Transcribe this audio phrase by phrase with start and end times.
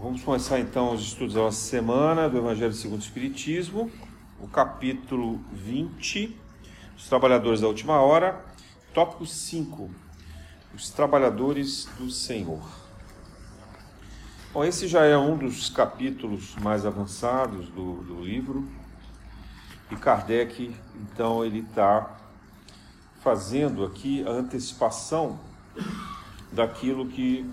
[0.00, 3.90] Vamos começar então os estudos da nossa semana do Evangelho segundo o Espiritismo,
[4.40, 6.38] o capítulo 20,
[6.96, 8.44] os trabalhadores da última hora,
[8.94, 9.90] tópico 5,
[10.72, 12.62] os trabalhadores do Senhor.
[14.52, 18.68] Bom, esse já é um dos capítulos mais avançados do, do livro,
[19.90, 22.16] e Kardec, então, ele está
[23.20, 25.40] fazendo aqui a antecipação
[26.52, 27.50] daquilo que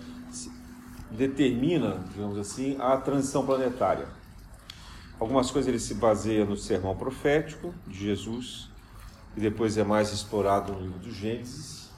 [1.16, 4.08] determina, digamos assim, a transição planetária.
[5.20, 8.70] Algumas coisas ele se baseia no sermão profético de Jesus,
[9.36, 11.90] e depois é mais explorado no livro do Gênesis.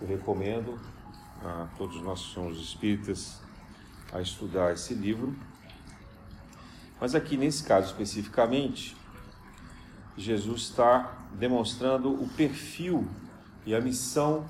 [0.00, 0.78] Eu recomendo
[1.42, 3.40] a todos nós que somos espíritas
[4.12, 5.36] a estudar esse livro.
[7.00, 8.96] Mas aqui nesse caso especificamente,
[10.16, 13.06] Jesus está demonstrando o perfil
[13.64, 14.46] e a missão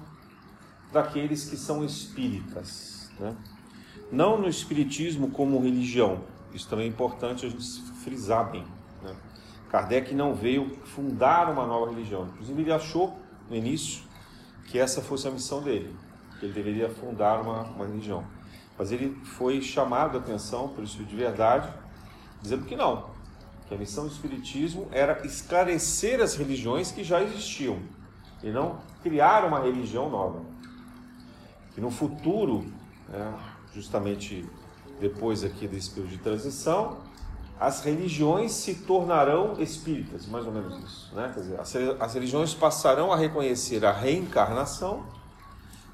[0.92, 3.10] daqueles que são espíritas.
[3.18, 3.36] Né?
[4.10, 6.20] Não no espiritismo como religião,
[6.54, 7.62] isso também é importante a gente
[8.02, 8.64] frisar bem.
[9.02, 9.14] Né?
[9.70, 13.18] Kardec não veio fundar uma nova religião, inclusive ele achou
[13.50, 14.02] no início
[14.66, 15.94] que essa fosse a missão dele,
[16.38, 18.24] que ele deveria fundar uma, uma religião.
[18.78, 21.68] Mas ele foi chamado a atenção pelo Espírito de Verdade,
[22.40, 23.10] dizendo que não,
[23.66, 27.78] que a missão do Espiritismo era esclarecer as religiões que já existiam
[28.42, 30.42] e não criar uma religião nova.
[31.74, 32.66] Que no futuro,
[33.08, 33.34] né,
[33.78, 34.44] justamente
[35.00, 36.98] depois aqui desse período de transição,
[37.60, 41.14] as religiões se tornarão espíritas, mais ou menos isso.
[41.14, 41.30] Né?
[41.32, 45.04] Quer dizer, as, as religiões passarão a reconhecer a reencarnação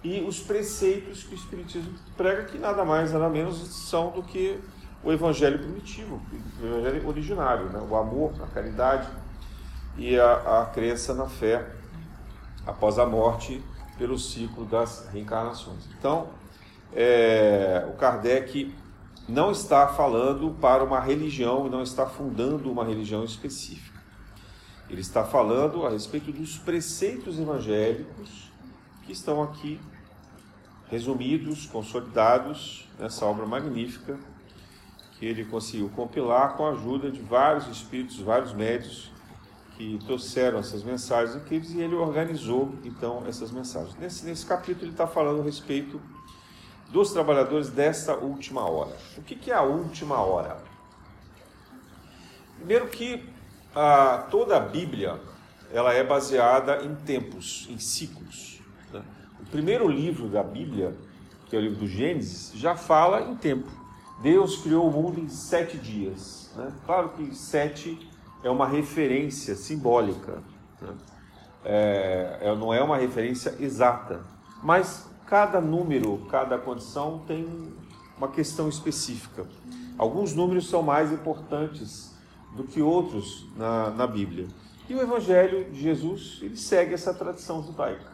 [0.03, 3.57] e os preceitos que o Espiritismo prega, que nada mais, nada menos
[3.89, 4.59] são do que
[5.03, 6.21] o evangelho primitivo,
[6.63, 7.87] o evangelho originário, né?
[7.89, 9.09] o amor, a caridade
[9.97, 11.67] e a, a crença na fé
[12.67, 13.63] após a morte
[13.99, 15.87] pelo ciclo das reencarnações.
[15.99, 16.29] Então,
[16.95, 18.75] é, o Kardec
[19.29, 24.03] não está falando para uma religião e não está fundando uma religião específica.
[24.89, 28.53] Ele está falando a respeito dos preceitos evangélicos
[29.05, 29.81] que estão aqui
[30.89, 34.19] resumidos, consolidados nessa obra magnífica
[35.19, 39.11] que ele conseguiu compilar com a ajuda de vários espíritos, vários médios
[39.77, 43.97] que trouxeram essas mensagens incríveis e ele organizou então essas mensagens.
[43.97, 46.01] Nesse, nesse capítulo ele está falando a respeito
[46.95, 48.97] dos trabalhadores desta última hora.
[49.19, 50.59] O que, que é a última hora?
[52.57, 53.29] Primeiro que
[53.75, 55.19] a, toda a Bíblia
[55.73, 58.61] ela é baseada em tempos, em ciclos.
[58.93, 59.03] Né?
[59.41, 60.97] O primeiro livro da Bíblia,
[61.47, 63.69] que é o livro do Gênesis, já fala em tempo.
[64.23, 66.53] Deus criou o mundo em sete dias.
[66.55, 66.73] Né?
[66.87, 68.09] Claro que sete
[68.45, 70.45] é uma referência simbólica,
[70.81, 70.95] né?
[71.65, 74.21] é, é, não é uma referência exata,
[74.63, 77.73] mas cada número, cada condição tem
[78.17, 79.47] uma questão específica.
[79.97, 82.15] Alguns números são mais importantes
[82.55, 84.47] do que outros na, na Bíblia.
[84.89, 88.13] E o Evangelho de Jesus ele segue essa tradição judaica.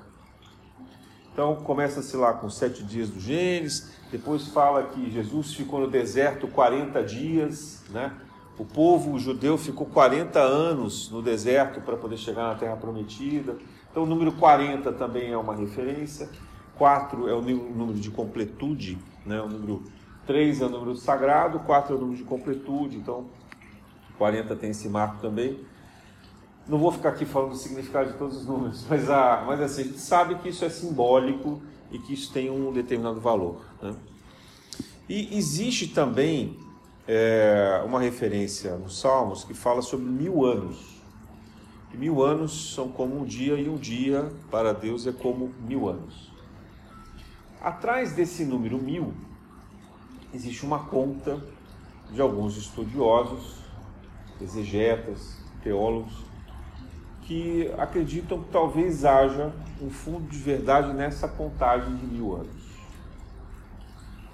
[1.32, 6.48] Então começa-se lá com sete dias do Gênesis, depois fala que Jesus ficou no deserto
[6.48, 8.12] 40 dias, né?
[8.58, 13.56] O povo judeu ficou 40 anos no deserto para poder chegar na Terra Prometida.
[13.90, 16.28] Então o número 40 também é uma referência.
[16.80, 18.96] 4 é o número de completude,
[19.26, 19.38] né?
[19.38, 19.82] o número
[20.26, 23.26] 3 é o número sagrado, 4 é o número de completude, então
[24.16, 25.60] 40 tem esse marco também.
[26.66, 29.82] Não vou ficar aqui falando o significado de todos os números, mas, a, mas assim,
[29.82, 31.60] a gente sabe que isso é simbólico
[31.90, 33.60] e que isso tem um determinado valor.
[33.82, 33.94] Né?
[35.06, 36.56] E existe também
[37.06, 40.98] é, uma referência nos Salmos que fala sobre mil anos.
[41.92, 45.86] E mil anos são como um dia, e um dia para Deus é como mil
[45.86, 46.29] anos.
[47.60, 49.12] Atrás desse número mil,
[50.32, 51.38] existe uma conta
[52.10, 53.56] de alguns estudiosos,
[54.40, 56.24] exegetas, teólogos,
[57.22, 62.70] que acreditam que talvez haja um fundo de verdade nessa contagem de mil anos.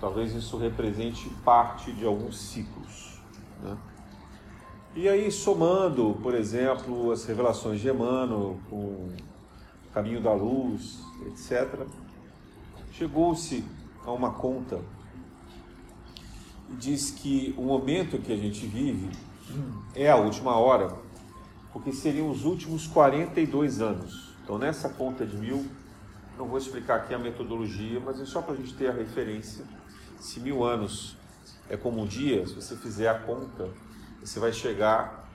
[0.01, 3.21] Talvez isso represente parte de alguns ciclos.
[3.61, 3.77] Né?
[4.95, 9.13] E aí, somando, por exemplo, as revelações de Emmanuel com o
[9.93, 11.87] caminho da luz, etc.,
[12.97, 13.63] chegou-se
[14.05, 14.81] a uma conta
[16.71, 19.11] e diz que o momento que a gente vive
[19.95, 20.97] é a última hora
[21.73, 24.35] porque seriam os últimos 42 anos.
[24.43, 25.67] Então, nessa conta de mil,
[26.39, 29.65] não vou explicar aqui a metodologia, mas é só para a gente ter a referência.
[30.19, 31.17] Se mil anos
[31.69, 33.69] é como um dia, se você fizer a conta,
[34.23, 35.29] você vai chegar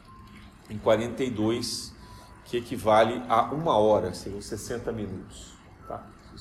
[0.68, 1.94] em 42,
[2.46, 5.61] que equivale a uma hora, seriam 60 minutos.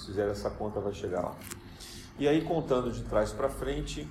[0.00, 1.34] Se fizer essa conta, vai chegar lá.
[2.18, 4.08] E aí, contando de trás para frente,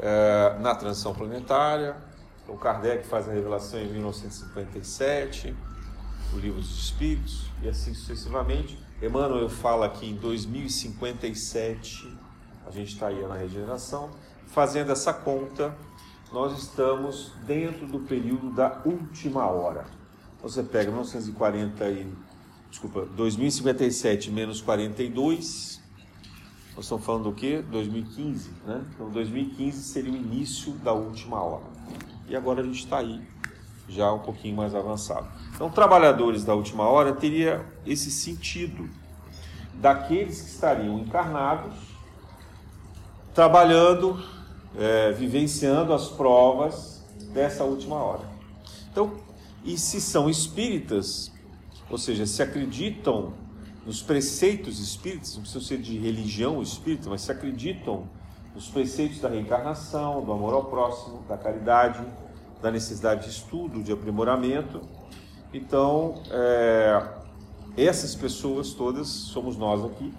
[0.00, 1.96] é, na transição planetária.
[2.42, 5.54] Então, Kardec faz a revelação em 1957,
[6.32, 8.78] o Livro dos Espíritos, e assim sucessivamente.
[9.02, 12.18] Emmanuel fala que em 2057,
[12.66, 14.10] a gente está aí na regeneração,
[14.46, 15.76] fazendo essa conta,
[16.32, 19.84] nós estamos dentro do período da última hora.
[20.36, 22.12] Então, você pega 1940 e,
[22.76, 25.80] desculpa, 2057 menos 42,
[26.74, 27.64] nós estamos falando do quê?
[27.70, 28.84] 2015, né?
[28.94, 31.64] Então 2015 seria o início da última hora.
[32.28, 33.22] E agora a gente está aí,
[33.88, 35.26] já um pouquinho mais avançado.
[35.54, 38.90] Então, trabalhadores da última hora teria esse sentido
[39.76, 41.74] daqueles que estariam encarnados,
[43.32, 44.22] trabalhando,
[44.76, 47.02] é, vivenciando as provas
[47.32, 48.28] dessa última hora.
[48.92, 49.14] Então,
[49.64, 51.32] e se são espíritas,
[51.90, 53.32] ou seja, se acreditam
[53.84, 58.08] nos preceitos espíritas, não precisam ser de religião espírita, mas se acreditam
[58.54, 62.04] nos preceitos da reencarnação, do amor ao próximo, da caridade,
[62.60, 64.80] da necessidade de estudo, de aprimoramento.
[65.52, 67.06] Então, é,
[67.76, 70.12] essas pessoas todas, somos nós aqui,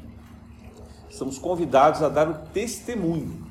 [1.10, 3.48] estamos convidados a dar o testemunho.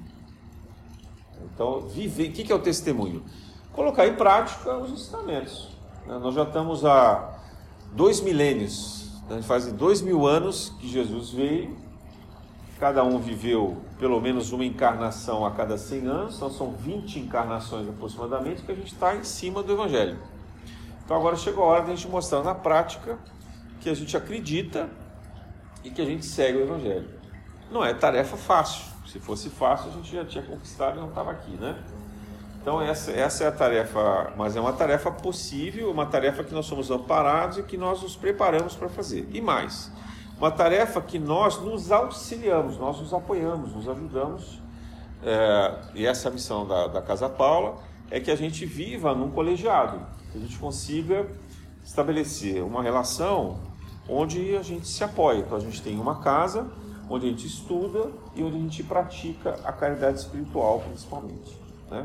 [1.52, 3.24] Então, viver, o que é o testemunho?
[3.72, 5.68] Colocar em prática os ensinamentos.
[6.06, 6.18] Né?
[6.18, 7.35] Nós já estamos há
[7.96, 9.40] dois milênios, né?
[9.40, 11.74] fazem dois mil anos que Jesus veio,
[12.78, 17.88] cada um viveu pelo menos uma encarnação a cada 100 anos, então são 20 encarnações
[17.88, 20.18] aproximadamente que a gente está em cima do Evangelho.
[21.02, 23.18] Então agora chegou a hora de a gente mostrar na prática
[23.80, 24.90] que a gente acredita
[25.82, 27.08] e que a gente segue o Evangelho.
[27.70, 28.84] Não é tarefa fácil.
[29.06, 31.82] Se fosse fácil, a gente já tinha conquistado e não estava aqui, né?
[32.66, 36.66] Então essa, essa é a tarefa, mas é uma tarefa possível, uma tarefa que nós
[36.66, 39.28] somos amparados e que nós nos preparamos para fazer.
[39.32, 39.88] E mais,
[40.36, 44.60] uma tarefa que nós nos auxiliamos, nós nos apoiamos, nos ajudamos.
[45.22, 47.76] É, e essa é a missão da, da Casa Paula,
[48.10, 50.00] é que a gente viva num colegiado,
[50.32, 51.24] que a gente consiga
[51.84, 53.60] estabelecer uma relação
[54.08, 55.38] onde a gente se apoia.
[55.38, 56.66] Então a gente tem uma casa
[57.08, 61.56] onde a gente estuda e onde a gente pratica a caridade espiritual, principalmente.
[61.88, 62.04] Né?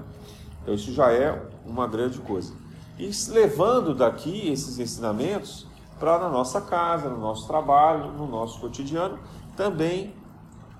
[0.61, 2.53] Então isso já é uma grande coisa.
[2.97, 5.67] E levando daqui esses ensinamentos
[5.99, 9.19] para na nossa casa, no nosso trabalho, no nosso cotidiano,
[9.55, 10.13] também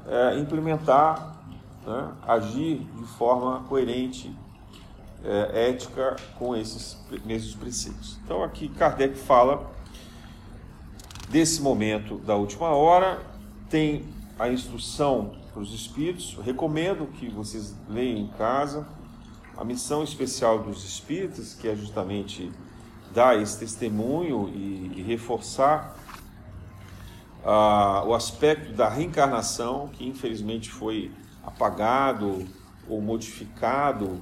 [0.07, 1.37] é, implementar,
[1.85, 4.35] né, agir de forma coerente,
[5.23, 8.19] é, ética com esses mesmos preceitos.
[8.23, 9.71] Então aqui Kardec fala
[11.29, 13.21] desse momento da última hora,
[13.69, 14.05] tem
[14.37, 18.87] a instrução para os espíritos, recomendo que vocês leiam em casa,
[19.61, 22.51] a missão especial dos espíritos, que é justamente
[23.13, 25.95] dar esse testemunho e, e reforçar
[27.45, 31.11] ah, o aspecto da reencarnação, que infelizmente foi
[31.43, 32.43] apagado
[32.89, 34.19] ou modificado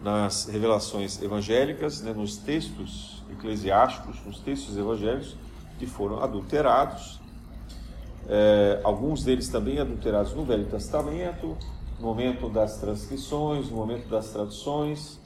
[0.00, 5.36] nas revelações evangélicas, né, nos textos eclesiásticos, nos textos evangélicos,
[5.76, 7.20] que foram adulterados,
[8.28, 11.56] é, alguns deles também adulterados no Velho Testamento,
[11.98, 15.20] no momento das transcrições, no momento das traduções,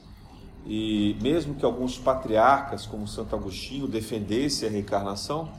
[0.65, 5.51] e mesmo que alguns patriarcas, como Santo Agostinho, defendessem a reencarnação,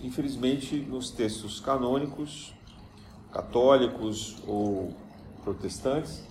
[0.00, 2.54] infelizmente nos textos canônicos,
[3.32, 4.92] católicos ou
[5.42, 6.24] protestantes,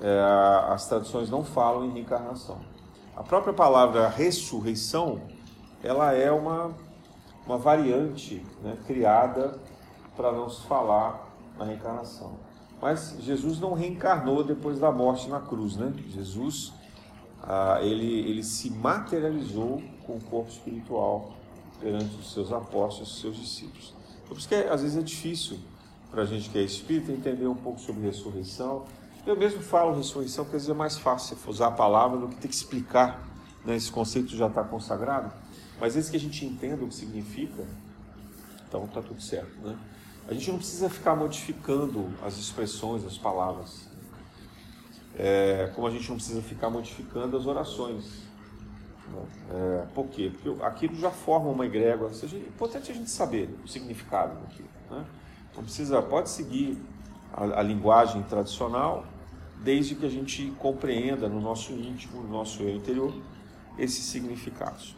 [0.00, 0.20] é,
[0.68, 2.60] as traduções não falam em reencarnação.
[3.16, 5.20] A própria palavra ressurreição,
[5.82, 6.74] ela é uma
[7.50, 9.58] uma variante né, criada
[10.16, 12.38] para não se falar na reencarnação.
[12.80, 15.92] Mas Jesus não reencarnou depois da morte na cruz, né?
[16.08, 16.72] Jesus
[17.42, 21.32] ah, ele, ele se materializou com o corpo espiritual
[21.80, 23.94] perante os seus apóstolos, os seus discípulos.
[24.26, 25.58] Por isso que é, às vezes é difícil
[26.10, 28.84] para a gente que é espírita entender um pouco sobre ressurreição.
[29.26, 32.36] Eu mesmo falo ressurreição porque às vezes é mais fácil usar a palavra do que
[32.36, 33.26] ter que explicar.
[33.64, 33.76] Né?
[33.76, 35.32] Esse conceito já está consagrado.
[35.80, 37.66] Mas desde que a gente entenda o que significa,
[38.68, 39.58] então está tudo certo.
[39.62, 39.76] Né?
[40.28, 43.88] A gente não precisa ficar modificando as expressões, as palavras.
[45.16, 48.22] É, como a gente não precisa ficar modificando as orações.
[49.50, 50.30] É, por quê?
[50.32, 52.14] Porque aquilo já forma uma egrégora.
[52.14, 54.68] Seja, é importante a gente saber o significado daquilo.
[54.90, 55.04] Né?
[55.56, 56.80] Não precisa, pode seguir
[57.32, 59.04] a, a linguagem tradicional,
[59.62, 63.12] desde que a gente compreenda no nosso íntimo, no nosso eu interior,
[63.78, 64.96] esses significados.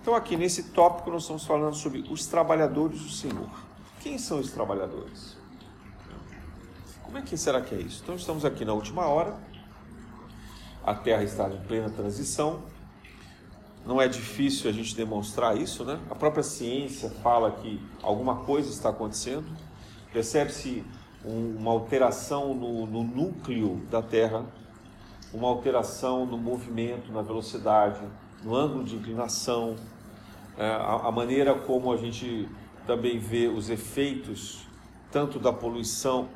[0.00, 3.65] Então, aqui nesse tópico, nós estamos falando sobre os trabalhadores do Senhor.
[4.06, 5.36] Quem são os trabalhadores?
[7.02, 8.02] Como é que será que é isso?
[8.04, 9.36] Então, estamos aqui na última hora,
[10.84, 12.62] a Terra está em plena transição.
[13.84, 15.98] Não é difícil a gente demonstrar isso, né?
[16.08, 19.46] A própria ciência fala que alguma coisa está acontecendo.
[20.12, 20.84] Percebe-se
[21.24, 24.46] um, uma alteração no, no núcleo da Terra,
[25.34, 28.06] uma alteração no movimento, na velocidade,
[28.44, 29.74] no ângulo de inclinação,
[30.56, 32.48] é, a, maneira como a gente
[32.86, 34.66] também vê os efeitos
[35.10, 36.28] tanto da poluição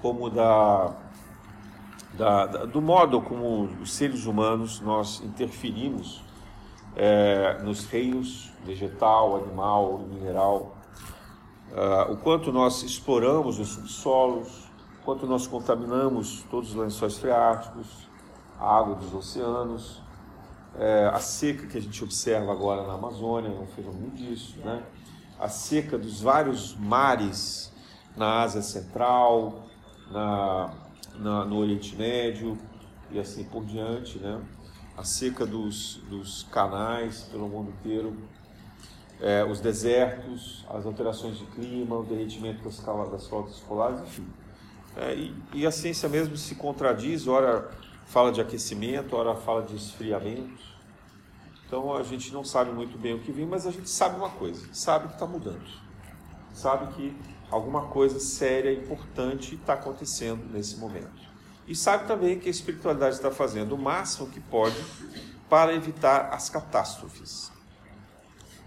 [0.00, 0.94] como da,
[2.14, 6.22] da, da do modo como os seres humanos nós interferimos
[6.96, 10.76] é, nos reinos vegetal, animal, mineral,
[11.72, 18.08] uh, o quanto nós exploramos os subsolos, o quanto nós contaminamos todos os lençóis freáticos,
[18.58, 20.02] a água dos oceanos,
[20.78, 24.82] é, a seca que a gente observa agora na Amazônia, é um fenômeno disso, né?
[25.40, 27.72] A seca dos vários mares
[28.16, 29.64] na Ásia Central,
[30.10, 30.74] na,
[31.18, 32.58] na, no Oriente Médio
[33.10, 34.40] e assim por diante, né?
[34.96, 38.14] a seca dos, dos canais pelo mundo inteiro,
[39.18, 42.78] é, os desertos, as alterações de clima, o derretimento das,
[43.10, 44.26] das calotas polares, enfim.
[44.96, 47.70] É, e, e, a ciência mesmo se contradiz, ora
[48.06, 50.69] fala de aquecimento, ora fala de esfriamento.
[51.70, 54.30] Então a gente não sabe muito bem o que vem, mas a gente sabe uma
[54.30, 55.62] coisa, sabe que está mudando.
[56.52, 57.16] Sabe que
[57.48, 61.30] alguma coisa séria, importante está acontecendo nesse momento.
[61.68, 64.84] E sabe também que a espiritualidade está fazendo o máximo que pode
[65.48, 67.52] para evitar as catástrofes.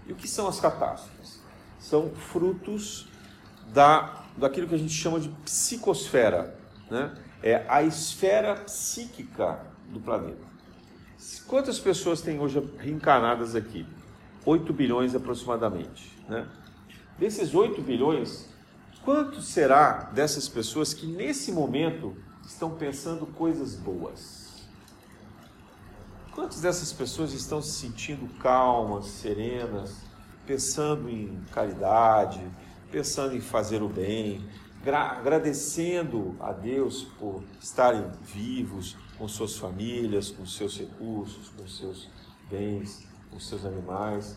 [0.06, 1.42] E o que são as catástrofes?
[1.78, 3.06] São frutos
[3.66, 6.58] da, daquilo que a gente chama de psicosfera,
[6.90, 7.14] né?
[7.42, 10.53] é a esfera psíquica do planeta.
[11.46, 13.86] Quantas pessoas tem hoje reencarnadas aqui?
[14.44, 16.12] 8 bilhões aproximadamente.
[16.28, 16.46] Né?
[17.18, 18.48] Desses 8 bilhões,
[19.04, 24.44] quanto será dessas pessoas que nesse momento estão pensando coisas boas?
[26.32, 30.02] Quantas dessas pessoas estão se sentindo calmas, serenas,
[30.46, 32.40] pensando em caridade,
[32.90, 34.44] pensando em fazer o bem,
[34.84, 42.08] agradecendo a Deus por estarem vivos com suas famílias, com seus recursos, com seus
[42.50, 44.36] bens, com seus animais?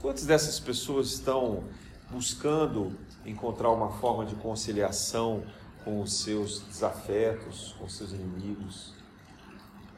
[0.00, 1.64] Quantas dessas pessoas estão
[2.10, 5.44] buscando encontrar uma forma de conciliação
[5.84, 8.94] com os seus desafetos, com seus inimigos?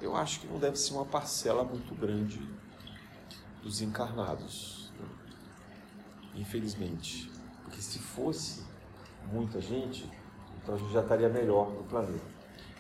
[0.01, 2.41] Eu acho que não deve ser uma parcela muito grande
[3.63, 4.93] dos encarnados,
[6.35, 7.31] infelizmente.
[7.65, 8.63] Porque se fosse
[9.33, 10.09] muita gente,
[10.63, 12.38] então a gente já estaria melhor no planeta.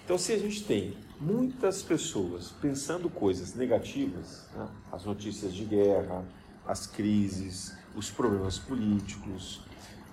[0.08, 4.66] Então, se a gente tem muitas pessoas pensando coisas negativas, né?
[4.90, 6.24] as notícias de guerra,
[6.66, 9.60] as crises, os problemas políticos,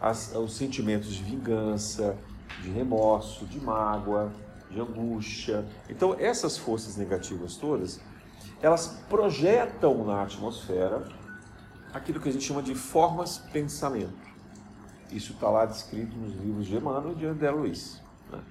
[0.01, 2.17] as, os sentimentos de vingança,
[2.61, 4.33] de remorso, de mágoa,
[4.69, 5.65] de angústia.
[5.89, 8.01] Então, essas forças negativas todas,
[8.61, 11.07] elas projetam na atmosfera
[11.93, 14.27] aquilo que a gente chama de formas pensamento.
[15.09, 18.43] Isso está lá descrito nos livros de Emmanuel e de André Luiz, né?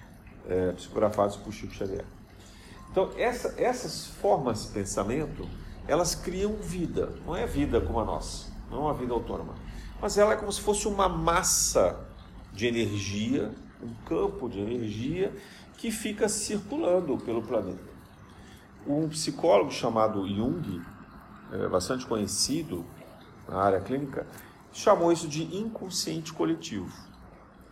[0.49, 2.05] É, psicografados por Chico Xavier.
[2.91, 5.49] Então, essa, essas formas pensamento,
[5.87, 7.13] elas criam vida.
[7.27, 9.55] Não é vida como a nossa, não é uma vida autônoma.
[10.01, 11.99] Mas ela é como se fosse uma massa
[12.53, 13.51] de energia,
[13.83, 15.33] um campo de energia
[15.77, 17.95] que fica circulando pelo planeta.
[18.87, 20.81] Um psicólogo chamado Jung,
[21.53, 22.85] é, bastante conhecido
[23.49, 24.27] na área clínica,
[24.73, 26.93] chamou isso de inconsciente coletivo.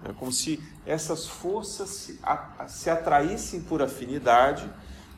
[0.08, 4.68] É como se essas forças se, a, se atraíssem por afinidade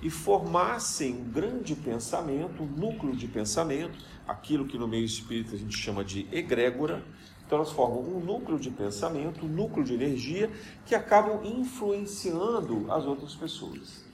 [0.02, 3.98] e formassem um grande pensamento, um núcleo de pensamento,
[4.28, 7.02] aquilo que no meio espírita a gente chama de egrégora,
[7.46, 10.50] então elas formam um núcleo de pensamento, um núcleo de energia
[10.84, 14.04] que acabam influenciando as outras pessoas.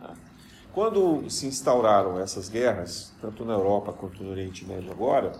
[0.00, 0.14] Né?
[0.72, 5.32] Quando se instauraram essas guerras, tanto na Europa quanto no Oriente Médio agora,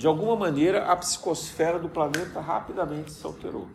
[0.00, 3.68] de alguma maneira a psicosfera do planeta rapidamente se alterou.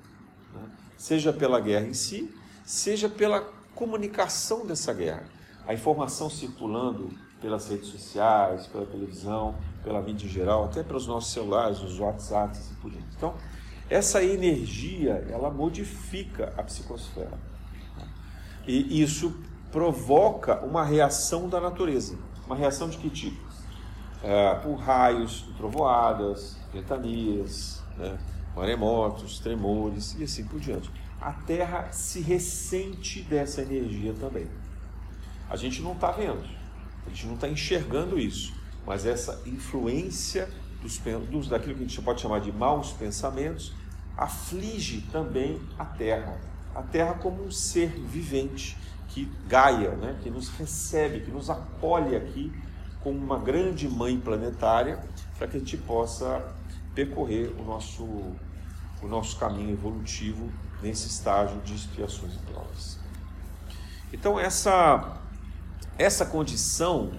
[0.55, 0.71] Né?
[0.97, 2.33] Seja pela guerra em si,
[2.65, 3.41] seja pela
[3.75, 5.23] comunicação dessa guerra.
[5.67, 9.53] A informação circulando pelas redes sociais, pela televisão,
[9.83, 13.05] pela mídia em geral, até pelos nossos celulares, os WhatsApps e por diante.
[13.15, 13.35] Então,
[13.87, 17.37] essa energia, ela modifica a psicosfera.
[18.65, 19.31] E isso
[19.71, 22.17] provoca uma reação da natureza.
[22.47, 23.45] Uma reação de que tipo?
[24.27, 28.17] É, por raios, trovoadas, ventanias, né?
[28.55, 30.89] maremotos, tremores e assim por diante.
[31.21, 34.47] A Terra se ressente dessa energia também.
[35.47, 36.43] A gente não está vendo,
[37.05, 38.53] a gente não está enxergando isso,
[38.83, 40.49] mas essa influência
[40.81, 40.97] dos,
[41.29, 43.73] dos, daquilo que a gente pode chamar de maus pensamentos
[44.17, 46.39] aflige também a Terra.
[46.73, 48.75] A Terra como um ser vivente
[49.09, 52.51] que Gaia, né, que nos recebe, que nos acolhe aqui
[53.05, 54.99] como uma grande mãe planetária
[55.37, 56.43] para que a gente possa
[56.95, 62.97] percorrer o nosso o nosso caminho evolutivo nesse estágio de expiações e provas.
[64.11, 65.19] Então essa
[65.99, 67.11] essa condição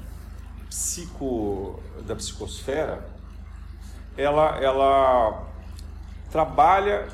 [0.68, 3.08] psico da psicosfera,
[4.16, 5.46] ela ela
[6.32, 7.06] trabalha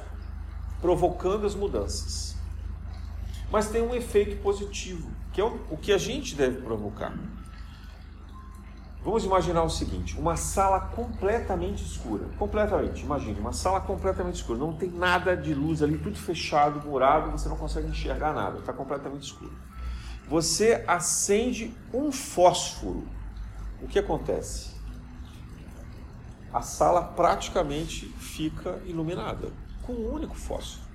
[0.80, 2.34] provocando as mudanças.
[3.50, 7.12] Mas tem um efeito positivo, que é o que a gente deve provocar.
[9.04, 12.26] Vamos imaginar o seguinte: uma sala completamente escura.
[12.38, 14.58] Completamente, imagine, uma sala completamente escura.
[14.58, 18.72] Não tem nada de luz ali, tudo fechado, murado, você não consegue enxergar nada, está
[18.72, 19.52] completamente escuro.
[20.28, 23.06] Você acende um fósforo.
[23.82, 24.70] O que acontece?
[26.52, 29.50] A sala praticamente fica iluminada
[29.82, 30.86] com um único fósforo.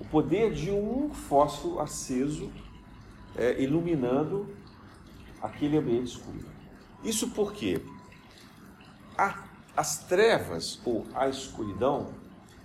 [0.00, 2.50] O poder de um fósforo aceso
[3.36, 4.48] é, iluminando
[5.42, 6.46] aquele ambiente escuro.
[7.02, 7.82] Isso porque
[9.18, 9.44] a,
[9.76, 12.14] as trevas ou a escuridão,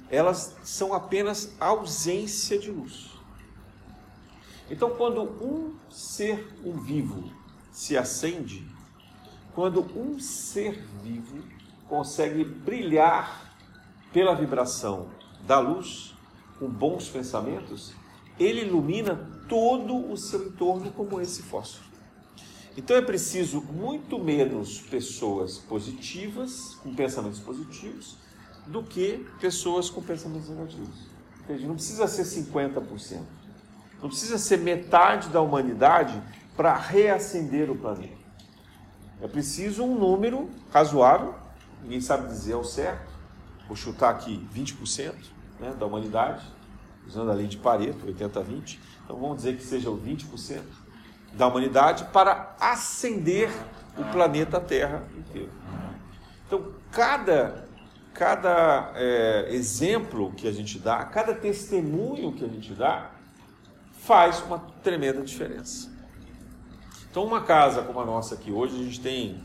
[0.10, 3.12] elas são apenas ausência de luz.
[4.70, 7.32] Então, quando um ser um vivo
[7.72, 8.68] se acende,
[9.56, 11.44] quando um ser vivo
[11.88, 13.56] consegue brilhar
[14.12, 15.10] pela vibração
[15.46, 16.14] da luz,
[16.60, 17.94] com bons pensamentos,
[18.40, 19.16] ele ilumina
[19.48, 21.87] todo o seu entorno como esse fósforo.
[22.78, 28.18] Então é preciso muito menos pessoas positivas, com pensamentos positivos,
[28.68, 31.08] do que pessoas com pensamentos negativos.
[31.40, 31.66] Entende?
[31.66, 33.22] Não precisa ser 50%.
[34.00, 36.22] Não precisa ser metade da humanidade
[36.56, 38.16] para reacender o planeta.
[39.20, 41.34] É preciso um número razoável,
[41.82, 43.12] ninguém sabe dizer ao certo,
[43.68, 45.16] vou chutar aqui 20%
[45.60, 46.46] né, da humanidade,
[47.08, 48.78] usando a lei de Pareto, 80-20.
[49.04, 50.62] Então vamos dizer que seja o 20%
[51.38, 53.50] da humanidade para acender
[53.98, 55.52] o planeta Terra inteiro.
[56.46, 57.68] Então, cada,
[58.14, 63.12] cada é, exemplo que a gente dá, cada testemunho que a gente dá,
[64.00, 65.92] faz uma tremenda diferença.
[67.10, 69.44] Então, uma casa como a nossa aqui, hoje a gente tem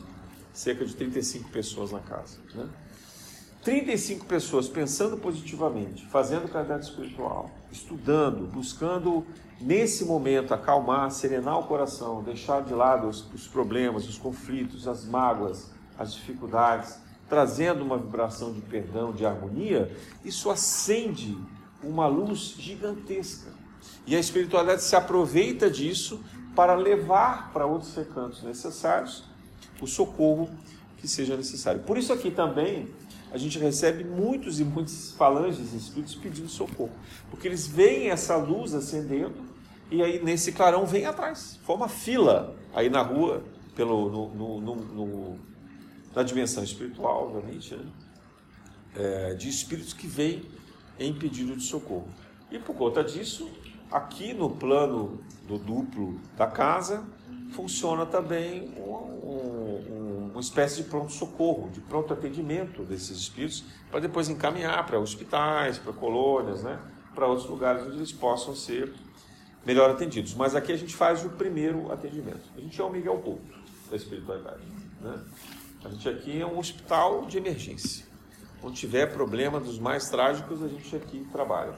[0.53, 2.39] cerca de 35 pessoas na casa.
[2.55, 2.69] Né?
[3.63, 9.25] 35 pessoas pensando positivamente, fazendo caridade espiritual, estudando, buscando
[9.63, 15.05] nesse momento acalmar, serenar o coração, deixar de lado os, os problemas, os conflitos, as
[15.05, 16.99] mágoas, as dificuldades,
[17.29, 19.91] trazendo uma vibração de perdão, de harmonia,
[20.25, 21.39] isso acende
[21.83, 23.51] uma luz gigantesca.
[24.07, 26.21] E a espiritualidade se aproveita disso
[26.55, 29.25] para levar para outros recantos necessários
[29.81, 30.51] o socorro
[30.99, 31.81] que seja necessário.
[31.83, 32.89] Por isso aqui também
[33.33, 36.93] a gente recebe muitos e muitos falanges espíritos pedindo socorro,
[37.31, 39.52] porque eles veem essa luz acendendo
[39.93, 43.43] e aí nesse clarão vem atrás, forma fila aí na rua,
[43.77, 45.39] pelo, no, no, no,
[46.15, 47.85] na dimensão espiritual, obviamente, né?
[48.97, 50.43] é, de espíritos que vêm
[50.99, 52.09] em pedido de socorro.
[52.51, 53.51] E por conta disso,
[53.91, 57.05] aqui no plano do duplo da casa,
[57.53, 64.29] funciona também um, um, uma espécie de pronto-socorro, de pronto atendimento desses espíritos, para depois
[64.29, 66.79] encaminhar para hospitais, para colônias, né?
[67.15, 68.93] para outros lugares onde eles possam ser
[69.65, 70.35] melhor atendidos.
[70.35, 72.51] Mas aqui a gente faz o primeiro atendimento.
[72.57, 73.43] A gente é o Miguel Couto
[73.91, 74.63] da espiritualidade.
[75.01, 75.21] Né?
[75.85, 78.07] A gente aqui é um hospital de emergência.
[78.63, 81.75] Onde tiver problema dos mais trágicos, a gente aqui trabalha.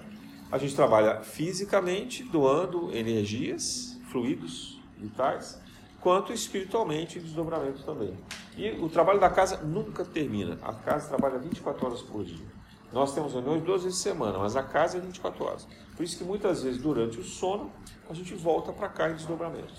[0.52, 5.60] A gente trabalha fisicamente, doando energias, fluidos vitais,
[6.00, 8.14] quanto espiritualmente em desdobramento também.
[8.56, 10.58] E o trabalho da casa nunca termina.
[10.62, 12.46] A casa trabalha 24 horas por dia.
[12.94, 15.66] Nós temos reuniões duas vezes por semana, mas a casa é 24 horas.
[15.96, 17.72] Por isso que muitas vezes, durante o sono,
[18.08, 19.74] a gente volta para cá em desdobramento.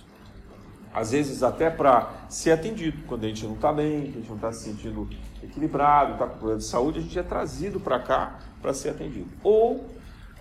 [0.93, 4.28] Às vezes até para ser atendido, quando a gente não está bem, que a gente
[4.28, 5.10] não está se sentindo
[5.41, 9.30] equilibrado, está com problema de saúde, a gente é trazido para cá para ser atendido.
[9.41, 9.86] Ou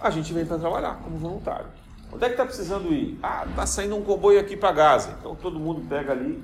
[0.00, 1.66] a gente vem para trabalhar como voluntário.
[2.12, 3.16] Onde é que está precisando ir?
[3.22, 5.16] Ah, está saindo um comboio aqui para Gaza.
[5.20, 6.42] Então todo mundo pega ali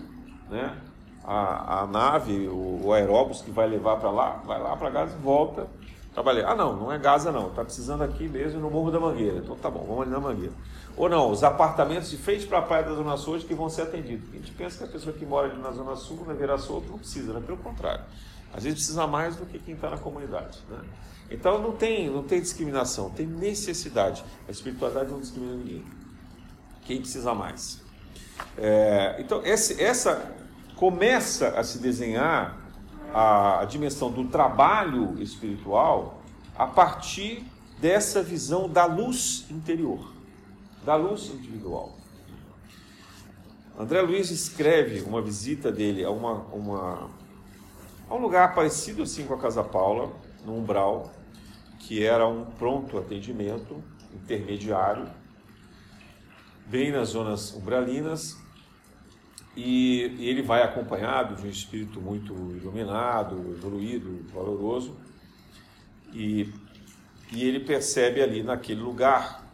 [0.48, 0.76] né,
[1.24, 5.16] a, a nave, o, o aeróbus que vai levar para lá, vai lá para Gaza
[5.16, 5.79] e volta
[6.12, 6.42] Trabalhei.
[6.44, 7.48] Ah, não, não é Gaza, não.
[7.48, 9.38] Está precisando aqui mesmo no Morro da Mangueira.
[9.38, 10.52] Então tá bom, vamos ali na Mangueira.
[10.96, 13.82] Ou não, os apartamentos de frente para a Praia da Zona Sul que vão ser
[13.82, 14.28] atendidos.
[14.32, 16.90] A gente pensa que a pessoa que mora ali na Zona Sul, na Beira Solto,
[16.90, 17.40] não precisa, né?
[17.44, 18.04] Pelo contrário.
[18.52, 20.58] Às vezes precisa mais do que quem está na comunidade.
[20.68, 20.78] Né?
[21.30, 24.24] Então não tem, não tem discriminação, tem necessidade.
[24.48, 25.84] A espiritualidade não discrimina ninguém.
[26.84, 27.80] Quem precisa mais?
[28.58, 30.34] É, então esse, essa
[30.74, 32.58] começa a se desenhar
[33.14, 36.22] a, a dimensão do trabalho espiritual
[36.56, 37.44] a partir
[37.80, 40.12] dessa visão da luz interior,
[40.84, 41.96] da luz individual.
[43.78, 47.10] André Luiz escreve uma visita dele a, uma, uma,
[48.08, 50.12] a um lugar parecido assim com a Casa Paula,
[50.44, 51.10] no Umbral,
[51.78, 55.08] que era um pronto atendimento intermediário,
[56.66, 58.36] bem nas zonas umbralinas,
[59.56, 64.96] e, e ele vai acompanhado de um espírito muito iluminado, evoluído, valoroso,
[66.12, 66.52] e,
[67.32, 69.44] e ele percebe ali naquele lugar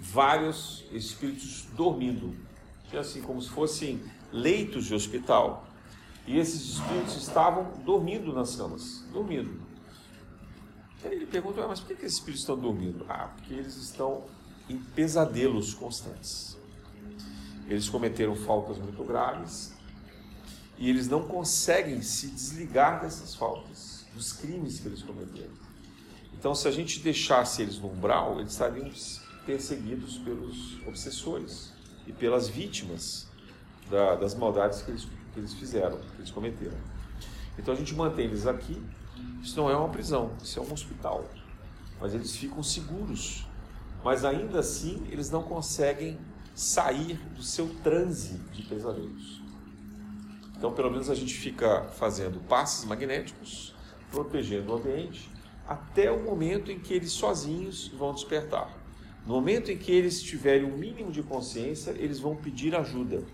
[0.00, 2.34] vários espíritos dormindo,
[2.98, 4.02] assim como se fossem
[4.32, 5.66] leitos de hospital.
[6.26, 9.60] E esses espíritos estavam dormindo nas camas, dormindo.
[11.02, 13.04] E aí ele pergunta, mas por que, que esses espíritos estão dormindo?
[13.08, 14.24] Ah, porque eles estão
[14.68, 16.51] em pesadelos constantes.
[17.72, 19.72] Eles cometeram faltas muito graves
[20.76, 25.54] e eles não conseguem se desligar dessas faltas, dos crimes que eles cometeram.
[26.34, 28.90] Então, se a gente deixasse eles no umbral, eles estariam
[29.46, 31.72] perseguidos pelos obsessores
[32.06, 33.26] e pelas vítimas
[33.90, 36.76] da, das maldades que eles, que eles fizeram, que eles cometeram.
[37.58, 38.82] Então a gente mantém eles aqui.
[39.42, 41.24] Isso não é uma prisão, isso é um hospital.
[41.98, 43.46] Mas eles ficam seguros.
[44.04, 46.18] Mas ainda assim, eles não conseguem
[46.54, 49.42] sair do seu transe de pesadelos.
[50.56, 53.74] Então, pelo menos a gente fica fazendo passes magnéticos,
[54.10, 55.28] protegendo o ambiente,
[55.66, 58.70] até o momento em que eles sozinhos vão despertar.
[59.26, 63.24] No momento em que eles tiverem um mínimo de consciência, eles vão pedir ajuda.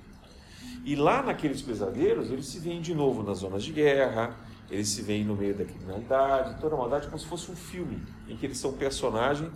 [0.84, 4.36] E lá naqueles pesadelos, eles se veem de novo nas zonas de guerra,
[4.70, 8.02] eles se veem no meio da criminalidade, toda a maldade, como se fosse um filme,
[8.28, 9.50] em que eles são personagem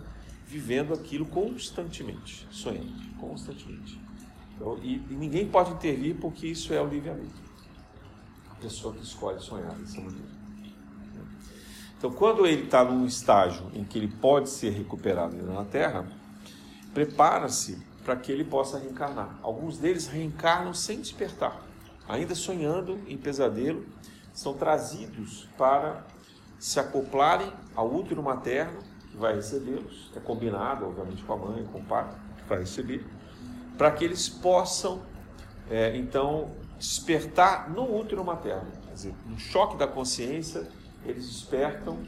[0.53, 3.99] vivendo aquilo constantemente, sonhando, constantemente.
[4.55, 7.43] Então, e, e, ninguém pode intervir porque isso é o livre-arbítrio.
[8.51, 10.43] A pessoa que escolhe sonhar dessa maneira.
[11.97, 16.07] Então, quando ele está num estágio em que ele pode ser recuperado na Terra,
[16.93, 19.39] prepara-se para que ele possa reencarnar.
[19.41, 21.65] Alguns deles reencarnam sem despertar,
[22.07, 23.85] ainda sonhando em pesadelo,
[24.33, 26.05] são trazidos para
[26.59, 31.77] se acoplarem ao útero materno que vai recebê-los, é combinado, obviamente, com a mãe, com
[31.77, 33.05] o pai que vai receber,
[33.77, 35.01] para que eles possam,
[35.69, 38.71] é, então, despertar no útero materno.
[38.87, 40.67] Quer dizer, no choque da consciência,
[41.05, 41.99] eles despertam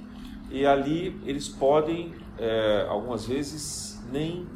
[0.49, 4.47] e ali eles podem, é, algumas vezes, nem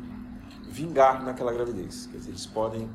[0.64, 2.08] vingar naquela gravidez.
[2.08, 2.90] Quer dizer, eles podem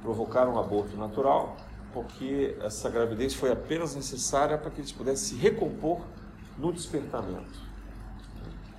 [0.00, 1.58] provocar um aborto natural,
[1.92, 6.00] porque essa gravidez foi apenas necessária para que eles pudessem se recompor
[6.56, 7.71] no despertamento.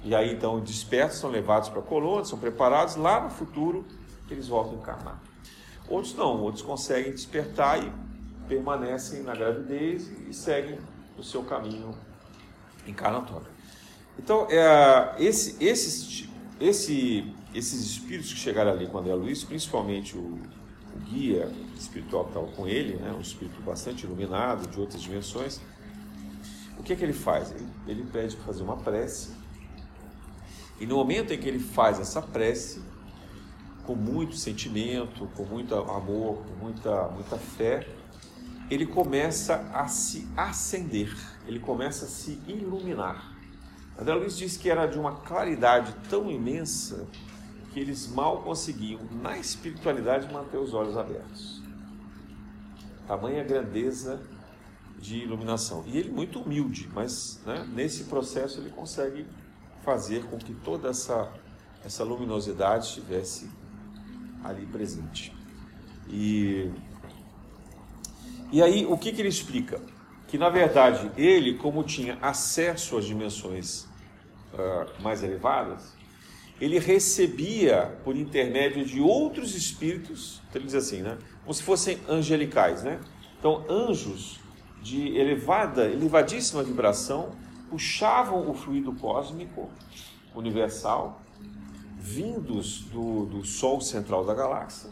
[0.03, 3.85] E aí então despertos são levados para a colônia, são preparados, lá no futuro
[4.29, 5.21] eles voltam a encarnar.
[5.87, 7.91] Outros não, outros conseguem despertar e
[8.47, 10.79] permanecem na gravidez e seguem
[11.17, 11.93] o seu caminho
[12.87, 13.47] encarnatório.
[14.17, 20.21] Então, é, esse, esse, esse esses espíritos que chegaram ali com André Luiz, principalmente o,
[20.21, 25.61] o guia espiritual que estava com ele, né, um espírito bastante iluminado, de outras dimensões,
[26.77, 27.51] o que, é que ele faz?
[27.51, 29.31] Ele, ele pede para fazer uma prece,
[30.83, 32.81] e no momento em que ele faz essa prece,
[33.85, 37.87] com muito sentimento, com muito amor, com muita, muita fé,
[38.69, 41.15] ele começa a se acender,
[41.47, 43.33] ele começa a se iluminar.
[43.97, 47.07] André Luiz disse que era de uma claridade tão imensa
[47.71, 51.63] que eles mal conseguiam, na espiritualidade, manter os olhos abertos.
[53.07, 54.21] Tamanha grandeza
[54.99, 55.85] de iluminação.
[55.87, 59.25] E ele muito humilde, mas né, nesse processo ele consegue
[59.83, 61.31] fazer com que toda essa,
[61.85, 63.49] essa luminosidade estivesse
[64.43, 65.33] ali presente.
[66.09, 66.69] E,
[68.51, 69.81] e aí, o que, que ele explica?
[70.27, 73.83] Que na verdade ele, como tinha acesso às dimensões
[74.53, 75.93] uh, mais elevadas,
[76.59, 81.17] ele recebia por intermédio de outros espíritos, então ele diz assim, né?
[81.41, 82.99] Como se fossem angelicais, né?
[83.37, 84.39] Então, anjos
[84.81, 87.35] de elevada, elevadíssima vibração
[87.73, 89.67] puxavam o fluido cósmico
[90.35, 91.19] universal,
[91.97, 94.91] vindos do, do Sol central da galáxia,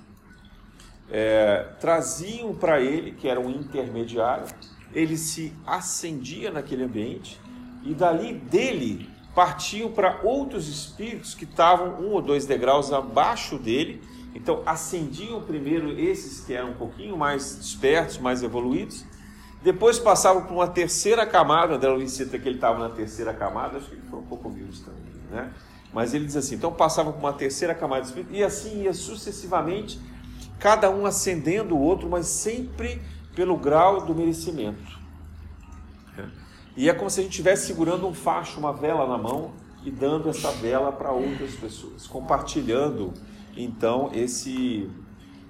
[1.07, 4.47] é, traziam para ele, que era um intermediário,
[4.95, 7.39] ele se acendia naquele ambiente
[7.83, 14.01] e dali dele partiam para outros espíritos que estavam um ou dois degraus abaixo dele.
[14.33, 19.05] Então ascendiam primeiro esses que eram um pouquinho mais despertos, mais evoluídos.
[19.63, 21.75] Depois passavam para uma terceira camada.
[21.75, 24.49] André Luiz cita que ele estava na terceira camada, acho que ele foi um pouco
[24.49, 25.51] humilde também, né?
[25.93, 28.93] Mas ele diz assim: então passavam para uma terceira camada de espírito e assim ia
[28.93, 29.99] sucessivamente,
[30.57, 33.01] cada um ascendendo o outro, mas sempre
[33.35, 34.99] pelo grau do merecimento.
[36.75, 39.51] E é como se a gente estivesse segurando um facho, uma vela na mão
[39.83, 43.13] e dando essa vela para outras pessoas, compartilhando
[43.57, 44.89] então esse,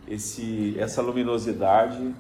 [0.08, 2.14] esse, essa luminosidade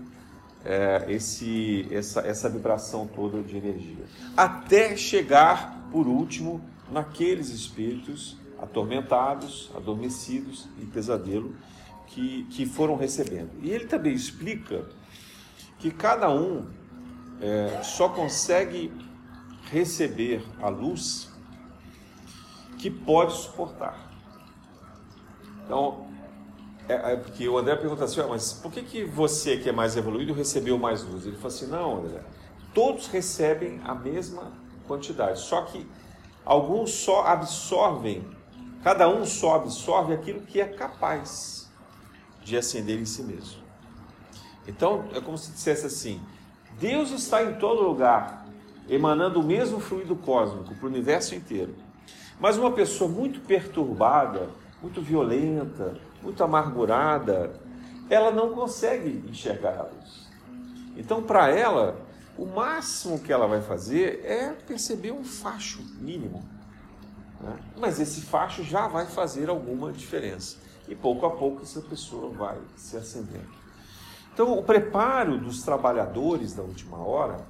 [0.65, 4.05] é, esse, essa, essa vibração toda de energia.
[4.35, 11.55] Até chegar, por último, naqueles espíritos atormentados, adormecidos em pesadelo
[12.07, 13.51] que, que foram recebendo.
[13.61, 14.85] E ele também explica
[15.79, 16.67] que cada um
[17.41, 18.91] é, só consegue
[19.71, 21.31] receber a luz
[22.77, 24.11] que pode suportar.
[25.65, 26.10] Então,
[26.91, 29.71] é, é porque o André pergunta assim, ah, mas por que, que você que é
[29.71, 31.25] mais evoluído recebeu mais luz?
[31.25, 32.21] Ele fala assim, não, André,
[32.73, 34.51] todos recebem a mesma
[34.87, 35.87] quantidade, só que
[36.43, 38.25] alguns só absorvem,
[38.83, 41.71] cada um só absorve aquilo que é capaz
[42.43, 43.61] de acender em si mesmo.
[44.67, 46.21] Então, é como se dissesse assim,
[46.79, 48.45] Deus está em todo lugar,
[48.89, 51.75] emanando o mesmo fluido cósmico para o universo inteiro.
[52.39, 54.49] Mas uma pessoa muito perturbada,
[54.81, 57.53] muito violenta, muito amargurada,
[58.09, 60.29] ela não consegue enxergar a luz.
[60.97, 61.99] Então, para ela,
[62.37, 66.43] o máximo que ela vai fazer é perceber um facho mínimo.
[67.39, 67.57] Né?
[67.77, 70.57] Mas esse facho já vai fazer alguma diferença.
[70.87, 73.49] E pouco a pouco essa pessoa vai se acendendo.
[74.33, 77.45] Então, o preparo dos trabalhadores da última hora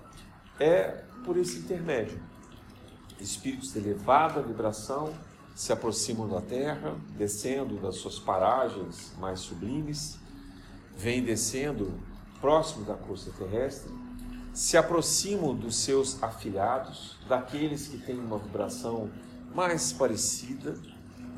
[0.59, 2.21] é por esse intermédio.
[3.19, 5.13] Espíritos de elevada vibração
[5.55, 10.17] se aproximam da Terra, descendo das suas paragens mais sublimes,
[10.97, 11.93] vêm descendo
[12.39, 13.91] próximo da costa terrestre,
[14.53, 19.09] se aproximam dos seus afilhados, daqueles que têm uma vibração
[19.53, 20.77] mais parecida,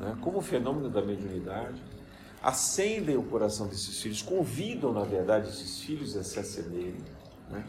[0.00, 1.80] né, como o fenômeno da mediunidade,
[2.42, 7.00] acendem o coração desses filhos, convidam, na verdade, esses filhos a se acenderem.
[7.50, 7.64] Né?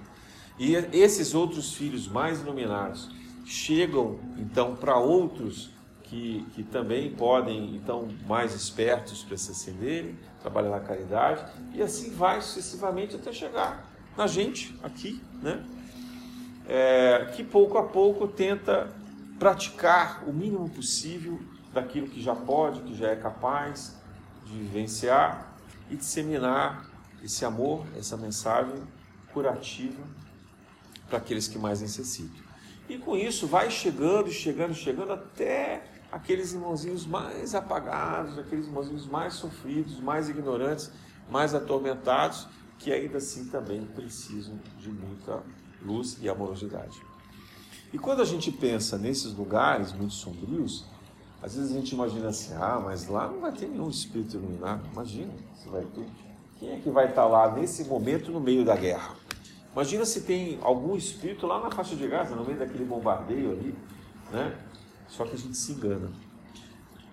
[0.57, 3.09] E esses outros filhos mais iluminados
[3.45, 5.69] chegam, então, para outros
[6.05, 12.11] que, que também podem, então, mais espertos para se acenderem, trabalhar na caridade, e assim
[12.11, 15.63] vai sucessivamente até chegar na gente, aqui, né?
[16.67, 18.91] É, que pouco a pouco tenta
[19.37, 21.39] praticar o mínimo possível
[21.73, 23.95] daquilo que já pode, que já é capaz
[24.45, 25.55] de vivenciar
[25.89, 26.89] e disseminar
[27.23, 28.81] esse amor, essa mensagem
[29.33, 30.01] curativa
[31.07, 32.43] para aqueles que mais necessitam.
[32.87, 35.83] E com isso vai chegando, chegando, chegando até
[36.15, 40.89] aqueles irmãozinhos mais apagados, aqueles irmãozinhos mais sofridos, mais ignorantes,
[41.29, 42.47] mais atormentados,
[42.79, 45.43] que ainda assim também precisam de muita
[45.81, 47.01] luz e amorosidade.
[47.91, 50.85] E quando a gente pensa nesses lugares muito sombrios,
[51.43, 54.87] às vezes a gente imagina assim, ah, mas lá não vai ter nenhum espírito iluminado.
[54.93, 56.07] Imagina, se vai ter.
[56.57, 59.15] Quem é que vai estar lá nesse momento no meio da guerra?
[59.73, 63.75] Imagina se tem algum espírito lá na faixa de Gaza, no meio daquele bombardeio ali,
[64.31, 64.57] né?
[65.07, 66.11] Só que a gente se engana.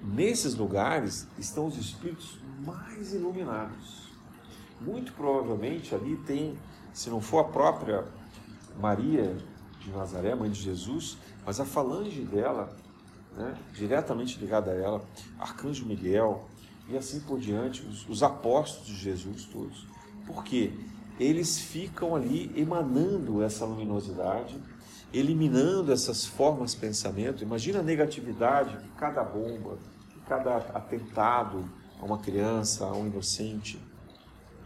[0.02, 4.10] Nesses lugares estão os espíritos mais iluminados.
[4.80, 6.58] Muito provavelmente ali tem,
[6.92, 8.04] se não for a própria
[8.80, 9.36] Maria
[9.78, 12.74] de Nazaré, mãe de Jesus, mas a falange dela,
[13.36, 15.04] né, diretamente ligada a ela,
[15.38, 16.48] Arcanjo Miguel
[16.88, 19.86] e assim por diante, os, os apóstolos de Jesus todos.
[20.26, 20.72] Por quê?
[21.18, 24.60] Eles ficam ali emanando essa luminosidade
[25.12, 27.42] eliminando essas formas de pensamento.
[27.42, 31.64] Imagina a negatividade que cada bomba, que cada atentado
[32.00, 33.78] a uma criança, a um inocente,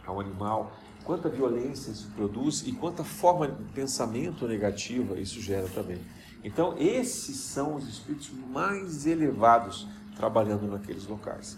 [0.05, 0.71] a um animal,
[1.03, 5.99] quanta violência isso produz e quanta forma de pensamento negativa isso gera também.
[6.43, 11.57] Então, esses são os espíritos mais elevados trabalhando naqueles locais.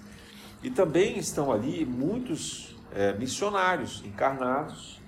[0.63, 4.99] E também estão ali muitos é, missionários encarnados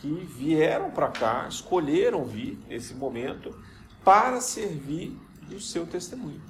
[0.00, 3.54] que vieram para cá, escolheram vir nesse momento
[4.04, 6.40] para servir do seu testemunho.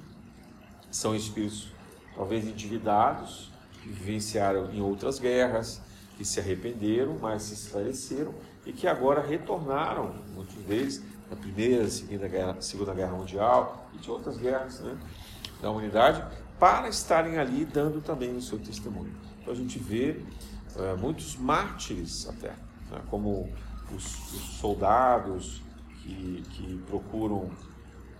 [0.91, 1.71] São espíritos
[2.15, 5.81] talvez endividados, que vivenciaram em outras guerras,
[6.17, 8.33] que se arrependeram, mas se esclareceram
[8.65, 14.11] e que agora retornaram, muitos deles, da Primeira, Segunda Guerra, Segunda Guerra Mundial e de
[14.11, 14.97] outras guerras né,
[15.61, 16.23] da humanidade,
[16.59, 19.15] para estarem ali dando também o seu testemunho.
[19.41, 20.21] Então a gente vê
[20.75, 22.53] é, muitos mártires até
[22.89, 23.49] né, como
[23.95, 25.61] os, os, soldados
[26.01, 27.49] que, que procuram,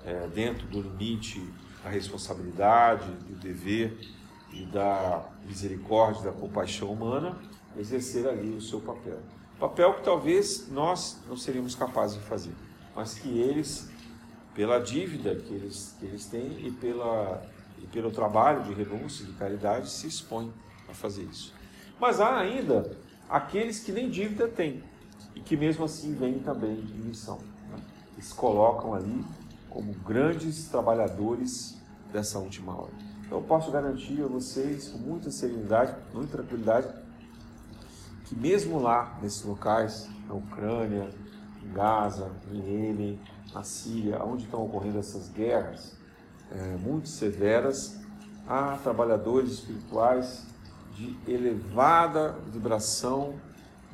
[0.06, 1.42] é, dentro do limite
[1.84, 3.98] da responsabilidade, do dever
[4.52, 7.38] e da misericórdia, da compaixão humana,
[7.78, 9.20] exercer ali o seu papel.
[9.60, 12.54] Papel que talvez nós não seríamos capazes de fazer,
[12.96, 13.90] mas que eles,
[14.56, 17.44] pela dívida que eles, que eles têm e, pela,
[17.78, 20.52] e pelo trabalho de renúncia, de caridade, se expõem
[20.88, 21.54] a fazer isso.
[22.00, 22.90] Mas há ainda
[23.30, 24.84] aqueles que nem dívida têm
[25.36, 27.40] e que mesmo assim vêm também em missão.
[27.70, 27.78] Né?
[28.16, 29.24] Que se colocam ali
[29.70, 31.78] como grandes trabalhadores
[32.12, 32.94] dessa última hora.
[33.26, 36.88] Então eu posso garantir a vocês com muita serenidade, muita tranquilidade,
[38.26, 41.10] que mesmo lá, nesses locais, na Ucrânia,
[41.64, 43.20] em Gaza, em Iêmen,
[43.54, 45.96] na Síria, onde estão ocorrendo essas guerras
[46.52, 48.00] é, muito severas,
[48.48, 50.49] há trabalhadores espirituais
[50.96, 53.36] de elevada vibração,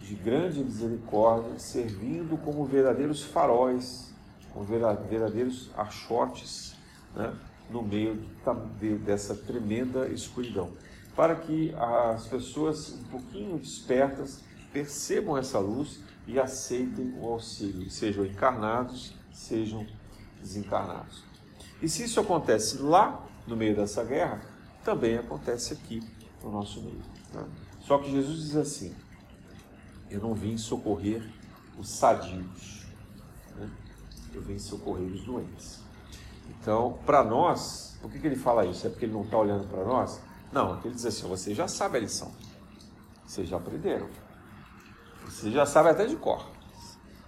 [0.01, 4.13] de grande misericórdia, servindo como verdadeiros faróis,
[4.53, 6.75] como verdadeiros achotes,
[7.15, 7.33] né,
[7.69, 8.15] no meio
[9.03, 10.71] dessa tremenda escuridão
[11.15, 14.41] para que as pessoas um pouquinho despertas
[14.73, 19.87] percebam essa luz e aceitem o auxílio, sejam encarnados, sejam
[20.41, 21.23] desencarnados.
[21.81, 24.41] E se isso acontece lá no meio dessa guerra,
[24.83, 26.01] também acontece aqui
[26.45, 27.01] no nosso meio.
[27.33, 27.45] Né?
[27.81, 28.95] Só que Jesus diz assim:
[30.09, 31.27] Eu não vim socorrer
[31.77, 32.85] os sadios,
[33.57, 33.69] né?
[34.33, 35.83] eu vim socorrer os doentes.
[36.49, 38.85] Então, para nós, por que, que ele fala isso?
[38.85, 40.21] É porque ele não está olhando para nós?
[40.51, 42.31] Não, ele diz assim: você já sabe a lição.
[43.25, 44.07] Vocês já aprenderam.
[45.25, 46.45] Você já sabe até de cor.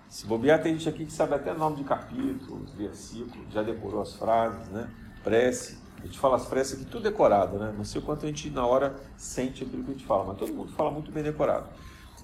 [0.08, 4.14] Se bobear, tem gente aqui que sabe até nome de capítulo, versículo, já decorou as
[4.14, 4.90] frases, né?
[5.24, 5.87] Prece.
[5.98, 7.74] A gente fala as preces aqui tudo decorado, né?
[7.76, 10.38] Não sei o quanto a gente na hora sente aquilo que a gente fala, mas
[10.38, 11.68] todo mundo fala muito bem decorado.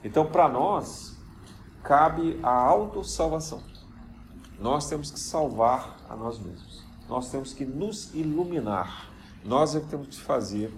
[0.03, 1.17] Então, para nós,
[1.83, 3.63] cabe a autossalvação.
[4.59, 6.83] Nós temos que salvar a nós mesmos.
[7.09, 9.09] Nós temos que nos iluminar.
[9.43, 10.71] Nós é que temos que fazer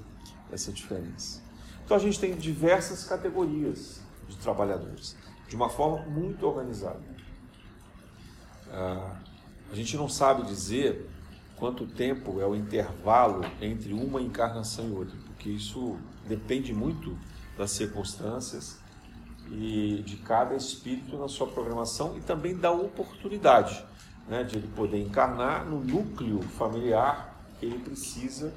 [0.51, 1.41] essa diferença.
[1.83, 5.15] Então a gente tem diversas categorias de trabalhadores,
[5.47, 6.99] de uma forma muito organizada.
[8.71, 9.17] Ah,
[9.71, 11.07] a gente não sabe dizer
[11.57, 17.17] quanto tempo é o intervalo entre uma encarnação e outra, porque isso depende muito
[17.57, 18.79] das circunstâncias
[19.51, 23.85] e de cada espírito na sua programação e também da oportunidade
[24.27, 28.53] né, de ele poder encarnar no núcleo familiar que ele precisa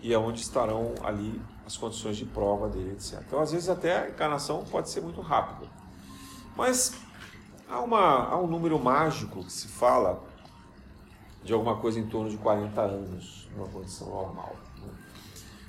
[0.00, 3.22] e aonde é estarão ali as condições de prova dele, etc.
[3.26, 5.70] Então, às vezes, até a encarnação pode ser muito rápida.
[6.56, 6.94] Mas
[7.70, 10.22] há, uma, há um número mágico que se fala
[11.44, 14.56] de alguma coisa em torno de 40 anos, numa condição normal.
[14.78, 14.92] Né?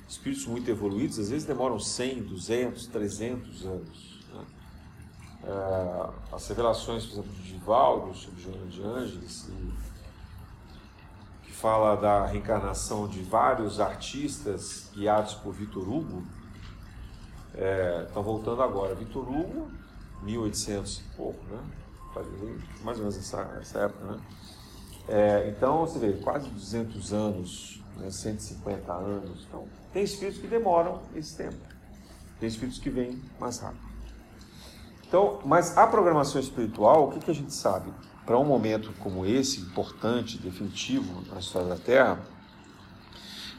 [0.08, 4.20] Espíritos muito evoluídos, às vezes, demoram 100, 200, 300 anos.
[4.32, 4.44] Né?
[5.44, 9.94] É, as revelações, por exemplo, de Divaldo, sobre Joana de Ângeles e
[11.64, 16.22] fala da reencarnação de vários artistas guiados por Vitor Hugo.
[18.06, 18.94] Estão é, voltando agora.
[18.94, 19.70] Vitor Hugo,
[20.22, 21.58] 1800 e pouco, né?
[22.82, 24.20] Mais ou menos essa, essa época, né?
[25.08, 28.10] É, então, você vê, quase 200 anos, né?
[28.10, 29.46] 150 anos.
[29.48, 31.56] Então, tem espíritos que demoram esse tempo.
[32.40, 33.94] Tem espíritos que vêm mais rápido.
[35.06, 37.92] Então, mas a programação espiritual, o que, que a gente sabe?
[38.24, 42.18] para um momento como esse, importante, definitivo na história da Terra,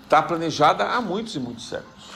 [0.03, 2.09] está planejada há muitos e muitos séculos.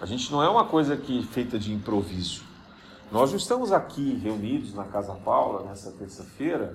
[0.00, 2.42] A gente não é uma coisa que feita de improviso.
[3.12, 6.74] Nós não estamos aqui reunidos na Casa Paula nessa terça-feira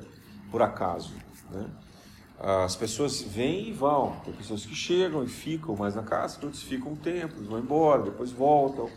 [0.52, 1.14] por acaso.
[1.52, 1.66] Né?
[2.40, 4.16] As pessoas vêm e vão.
[4.24, 8.04] Tem pessoas que chegam e ficam mais na casa, outros ficam um tempo, vão embora,
[8.04, 8.90] depois voltam.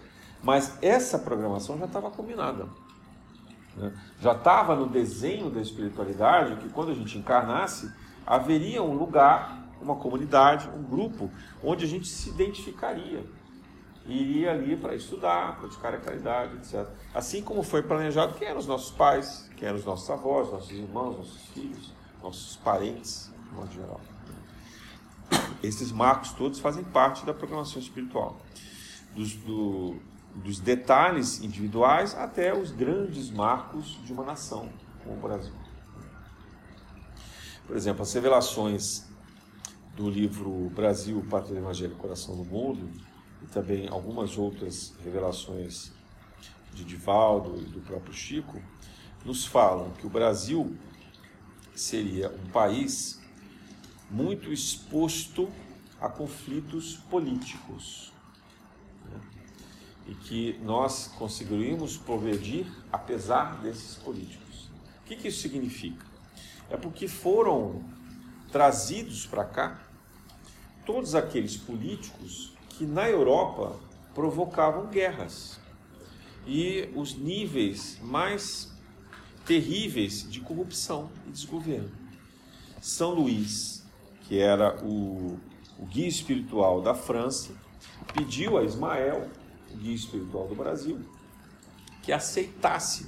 [0.42, 2.68] Mas essa programação já estava combinada.
[3.76, 3.92] Né?
[4.20, 7.92] Já estava no desenho da espiritualidade que quando a gente encarnasse,
[8.26, 11.30] haveria um lugar, uma comunidade, um grupo,
[11.62, 13.24] onde a gente se identificaria.
[14.06, 16.88] Iria ali para estudar, praticar a caridade, etc.
[17.14, 20.70] Assim como foi planejado quem eram os nossos pais, quem eram os nossos avós, nossos
[20.72, 24.00] irmãos, nossos filhos, nossos parentes, de modo geral.
[25.62, 28.36] Esses marcos todos fazem parte da programação espiritual.
[29.14, 29.96] Dos, do,
[30.34, 34.68] dos detalhes individuais até os grandes marcos de uma nação,
[35.04, 35.52] como o Brasil.
[37.66, 39.06] Por exemplo, as revelações
[39.94, 42.90] do livro Brasil, Pátria do Evangelho, Coração do Mundo,
[43.42, 45.92] e também algumas outras revelações
[46.72, 48.60] de Divaldo e do próprio Chico,
[49.24, 50.76] nos falam que o Brasil
[51.74, 53.20] seria um país
[54.10, 55.50] muito exposto
[56.00, 58.12] a conflitos políticos
[60.06, 64.68] e que nós conseguiríamos progredir apesar desses políticos.
[65.00, 66.04] O que, que isso significa?
[66.68, 67.84] É porque foram
[68.50, 69.80] trazidos para cá
[70.84, 73.76] todos aqueles políticos que na Europa
[74.14, 75.60] provocavam guerras
[76.46, 78.72] e os níveis mais
[79.46, 81.90] terríveis de corrupção e desgoverno.
[82.80, 83.84] São Luís,
[84.22, 85.38] que era o,
[85.78, 87.52] o guia espiritual da França,
[88.14, 89.28] pediu a Ismael
[89.76, 91.00] guia espiritual do Brasil,
[92.02, 93.06] que aceitasse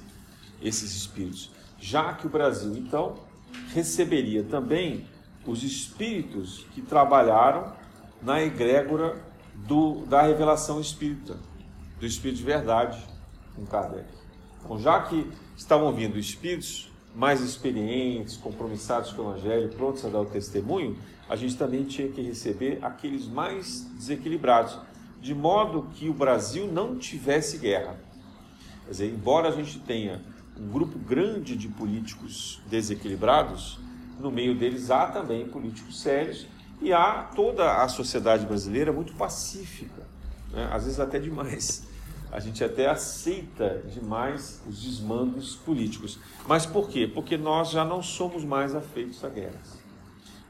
[0.61, 3.15] esses espíritos, já que o Brasil então
[3.73, 5.07] receberia também
[5.45, 7.73] os espíritos que trabalharam
[8.21, 9.23] na egrégora
[9.67, 11.37] do, da revelação espírita.
[11.99, 13.01] do Espírito de Verdade
[13.55, 14.05] com Kardec.
[14.63, 20.21] Então, já que estavam vindo espíritos mais experientes, compromissados com o Evangelho, prontos a dar
[20.21, 20.97] o testemunho,
[21.29, 24.77] a gente também tinha que receber aqueles mais desequilibrados,
[25.21, 27.97] de modo que o Brasil não tivesse guerra.
[28.83, 30.21] Quer dizer, embora a gente tenha
[30.59, 33.79] um grupo grande de políticos desequilibrados,
[34.19, 36.47] no meio deles há também políticos sérios
[36.81, 40.03] e há toda a sociedade brasileira muito pacífica,
[40.51, 40.69] né?
[40.71, 41.87] às vezes até demais.
[42.31, 46.19] A gente até aceita demais os desmandos políticos.
[46.45, 47.07] Mas por quê?
[47.07, 49.85] Porque nós já não somos mais afeitos a guerras.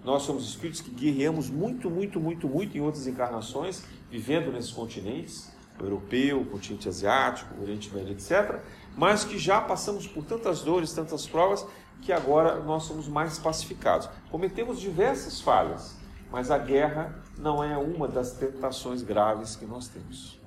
[0.04, 5.52] Nós somos espíritos que guerreamos muito, muito, muito, muito em outras encarnações, vivendo nesses continentes,
[5.80, 8.60] o europeu, o continente asiático, o Oriente Médio, etc.,
[8.96, 11.66] mas que já passamos por tantas dores, tantas provas,
[12.02, 14.08] que agora nós somos mais pacificados.
[14.30, 15.96] Cometemos diversas falhas,
[16.32, 20.40] mas a guerra não é uma das tentações graves que nós temos.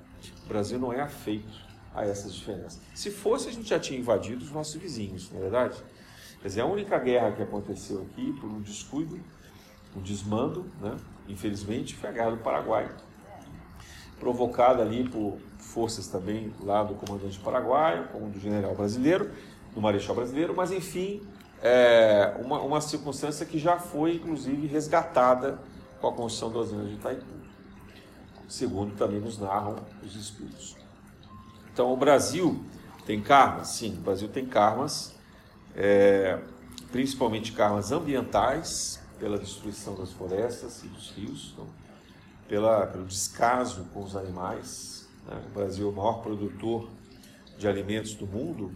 [0.45, 2.79] O Brasil não é afeito a essas diferenças.
[2.93, 5.77] Se fosse, a gente já tinha invadido os nossos vizinhos, não é verdade?
[6.41, 9.19] Quer dizer, a única guerra que aconteceu aqui, por um descuido,
[9.95, 10.95] um desmando, né?
[11.27, 12.89] infelizmente, foi a Guerra do Paraguai,
[14.19, 19.31] provocada ali por forças também lá do comandante paraguaio, como do general brasileiro,
[19.73, 21.21] do marechal brasileiro, mas enfim,
[21.61, 25.59] é uma, uma circunstância que já foi inclusive resgatada
[25.99, 27.25] com a construção das usinas de Itaipu,
[28.47, 30.75] segundo também nos narram os espíritos.
[31.71, 32.63] Então, o Brasil
[33.05, 33.69] tem karmas?
[33.69, 35.15] Sim, o Brasil tem karmas,
[35.75, 36.39] é,
[36.91, 41.67] principalmente karmas ambientais, pela destruição das florestas e dos rios, então,
[42.47, 45.07] pela, pelo descaso com os animais.
[45.27, 45.41] Né?
[45.47, 46.89] O Brasil é o maior produtor
[47.57, 48.71] de alimentos do mundo,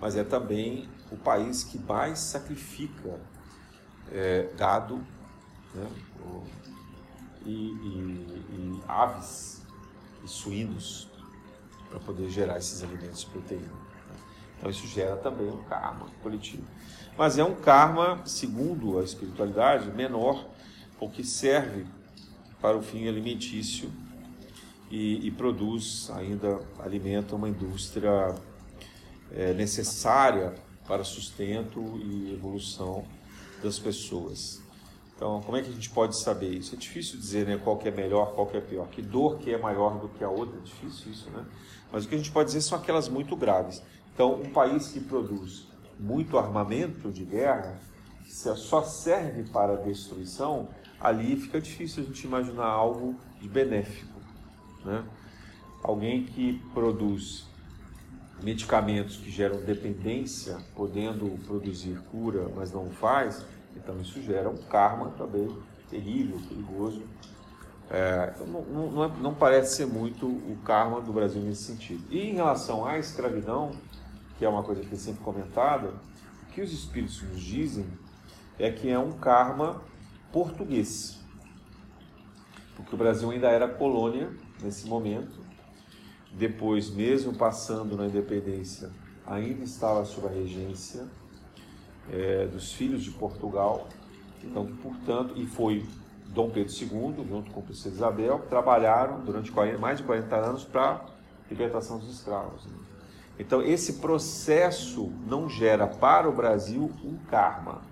[0.00, 3.20] mas é também o país que mais sacrifica
[4.10, 5.06] é, gado
[5.74, 5.88] né?
[7.44, 9.62] e, e, e aves
[10.24, 11.08] e suínos
[11.90, 13.66] para poder gerar esses alimentos de proteína.
[13.66, 14.16] Né?
[14.58, 16.64] Então isso gera também um karma coletivo.
[17.16, 20.48] Mas é um karma, segundo a espiritualidade, menor,
[20.98, 21.86] porque serve
[22.60, 23.92] para o fim alimentício
[24.90, 28.34] e, e produz ainda alimenta uma indústria
[29.32, 30.54] é, necessária
[30.86, 33.04] para sustento e evolução
[33.62, 34.63] das pessoas.
[35.24, 36.74] Então, como é que a gente pode saber isso?
[36.74, 38.86] É difícil dizer né, qual que é melhor, qual que é pior.
[38.88, 41.46] Que dor que é maior do que a outra, é difícil isso, né?
[41.90, 43.82] Mas o que a gente pode dizer são aquelas muito graves.
[44.12, 45.66] Então, um país que produz
[45.98, 47.80] muito armamento de guerra,
[48.22, 50.68] que só serve para destruição,
[51.00, 54.20] ali fica difícil a gente imaginar algo de benéfico.
[54.84, 55.02] Né?
[55.82, 57.46] Alguém que produz
[58.42, 63.42] medicamentos que geram dependência, podendo produzir cura, mas não faz,
[63.76, 65.48] então isso gera um karma também
[65.90, 67.02] terrível, perigoso.
[67.90, 72.04] É, então não, não, é, não, parece ser muito o karma do Brasil nesse sentido.
[72.10, 73.72] E em relação à escravidão,
[74.38, 75.92] que é uma coisa que é sempre comentada,
[76.42, 77.86] o que os espíritos nos dizem
[78.58, 79.82] é que é um karma
[80.32, 81.20] português.
[82.74, 84.30] Porque o Brasil ainda era colônia
[84.62, 85.44] nesse momento.
[86.32, 88.90] Depois, mesmo passando na independência,
[89.24, 91.06] ainda estava sob a regência
[92.10, 93.88] é, dos filhos de Portugal.
[94.42, 95.86] Então, portanto, e foi
[96.26, 100.36] Dom Pedro II, junto com a Princesa Isabel, que trabalharam durante 40, mais de 40
[100.36, 101.00] anos para a
[101.48, 102.66] libertação dos escravos.
[102.66, 102.76] Né?
[103.38, 107.82] Então, esse processo não gera para o Brasil um karma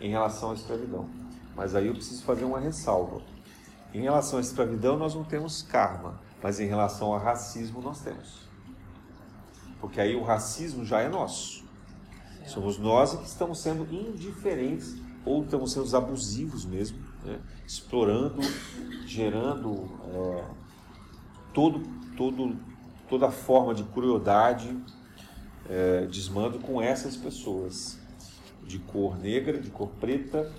[0.00, 1.08] em relação à escravidão.
[1.54, 3.20] Mas aí eu preciso fazer uma ressalva.
[3.92, 8.48] Em relação à escravidão, nós não temos karma, mas em relação ao racismo, nós temos.
[9.80, 11.59] Porque aí o racismo já é nosso.
[12.50, 17.38] Somos nós que estamos sendo indiferentes ou estamos sendo abusivos mesmo, né?
[17.64, 18.40] explorando,
[19.06, 20.44] gerando é,
[21.54, 21.80] todo,
[22.16, 22.56] todo,
[23.08, 24.76] toda forma de crueldade,
[25.68, 28.00] é, desmando com essas pessoas
[28.66, 30.50] de cor negra, de cor preta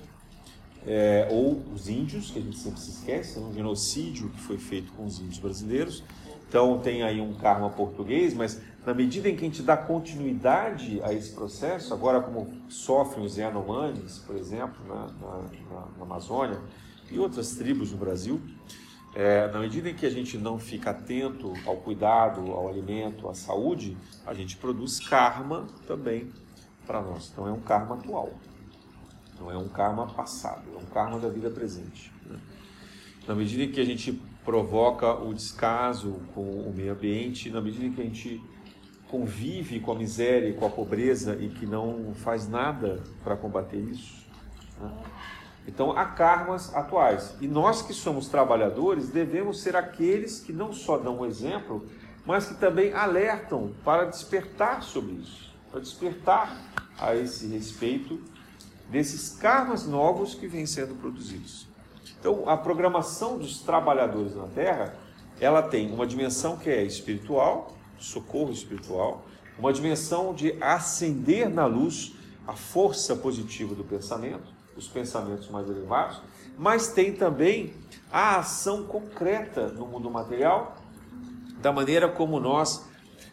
[0.85, 4.57] é, ou os índios, que a gente sempre se esquece, é um genocídio que foi
[4.57, 6.05] feito com os índios brasileiros.
[6.47, 10.99] Então tem aí um karma português, mas na medida em que a gente dá continuidade
[11.03, 16.59] a esse processo, agora como sofrem os Yanomamis, por exemplo, na, na, na Amazônia
[17.11, 18.41] e outras tribos no Brasil,
[19.13, 23.35] é, na medida em que a gente não fica atento ao cuidado, ao alimento, à
[23.35, 26.31] saúde, a gente produz karma também
[26.87, 27.29] para nós.
[27.31, 28.31] Então é um karma atual.
[29.39, 32.11] Não é um karma passado, é um karma da vida presente.
[32.25, 32.39] Né?
[33.27, 34.13] Na medida em que a gente
[34.43, 38.41] provoca o descaso com o meio ambiente, na medida em que a gente
[39.11, 43.77] convive com a miséria e com a pobreza e que não faz nada para combater
[43.77, 44.25] isso.
[44.79, 44.89] Né?
[45.67, 47.35] Então há karmas atuais.
[47.41, 51.85] E nós que somos trabalhadores devemos ser aqueles que não só dão o exemplo,
[52.25, 56.57] mas que também alertam para despertar sobre isso, para despertar
[56.97, 58.19] a esse respeito
[58.89, 61.67] desses karmas novos que vêm sendo produzidos.
[62.19, 64.93] Então, a programação dos trabalhadores na Terra,
[65.39, 69.25] ela tem uma dimensão que é espiritual, socorro espiritual,
[69.57, 72.13] uma dimensão de acender na luz
[72.47, 76.21] a força positiva do pensamento, os pensamentos mais elevados,
[76.57, 77.73] mas tem também
[78.11, 80.77] a ação concreta no mundo material,
[81.61, 82.89] da maneira como nós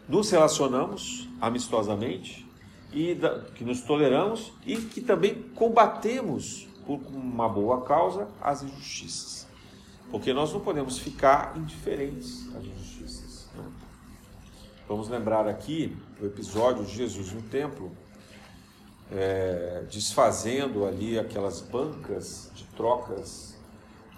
[0.08, 2.46] nos relacionamos amistosamente
[2.92, 9.46] e da, que nos toleramos e que também combatemos por uma boa causa as injustiças.
[10.10, 12.87] Porque nós não podemos ficar indiferentes às injustiças.
[14.88, 17.92] Vamos lembrar aqui o episódio de Jesus no templo,
[19.12, 23.54] é, desfazendo ali aquelas bancas de trocas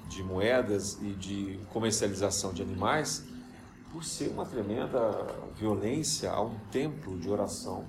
[0.09, 3.25] de moedas e de comercialização de animais,
[3.91, 7.85] por ser uma tremenda violência a um templo de oração,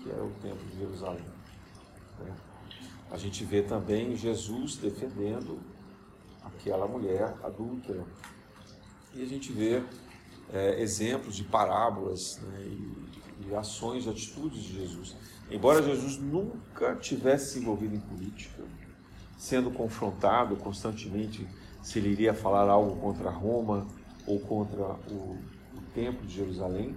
[0.00, 1.26] que era o templo de Jerusalém.
[2.20, 2.32] Né?
[3.10, 5.58] A gente vê também Jesus defendendo
[6.44, 8.04] aquela mulher adúltera.
[9.12, 9.82] E a gente vê
[10.52, 15.16] é, exemplos de parábolas né, e, e ações, atitudes de Jesus.
[15.50, 18.62] Embora Jesus nunca tivesse se envolvido em política,
[19.36, 21.46] sendo confrontado constantemente
[21.82, 23.86] se ele iria falar algo contra Roma
[24.26, 25.38] ou contra o,
[25.74, 26.94] o Templo de Jerusalém,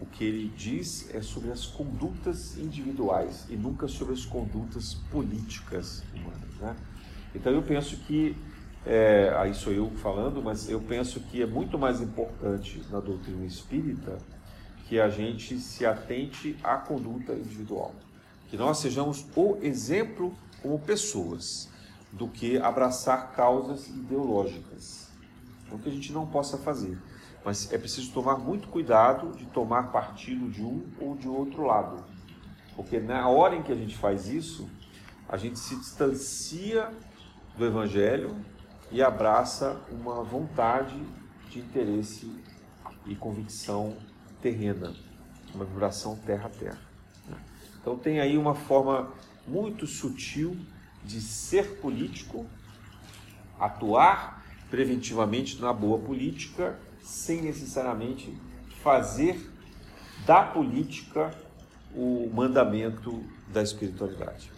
[0.00, 6.04] o que ele diz é sobre as condutas individuais e nunca sobre as condutas políticas
[6.14, 6.54] humanas.
[6.60, 6.76] Né?
[7.34, 8.36] Então eu penso que,
[8.86, 13.44] é, aí sou eu falando, mas eu penso que é muito mais importante na doutrina
[13.44, 14.18] espírita
[14.86, 17.94] que a gente se atente à conduta individual.
[18.48, 21.68] Que nós sejamos o exemplo como pessoas,
[22.12, 25.10] do que abraçar causas ideológicas.
[25.70, 26.98] Não que a gente não possa fazer,
[27.44, 32.02] mas é preciso tomar muito cuidado de tomar partido de um ou de outro lado.
[32.74, 34.68] Porque na hora em que a gente faz isso,
[35.28, 36.90] a gente se distancia
[37.56, 38.36] do Evangelho
[38.90, 41.00] e abraça uma vontade
[41.50, 42.30] de interesse
[43.06, 43.96] e convicção
[44.40, 44.94] terrena,
[45.54, 46.80] uma vibração terra a terra.
[47.28, 47.36] Né?
[47.80, 49.12] Então tem aí uma forma
[49.46, 50.56] muito sutil
[51.04, 52.46] de ser político,
[53.58, 58.36] atuar preventivamente na boa política, sem necessariamente
[58.82, 59.50] fazer
[60.26, 61.30] da política
[61.94, 64.52] o mandamento da espiritualidade.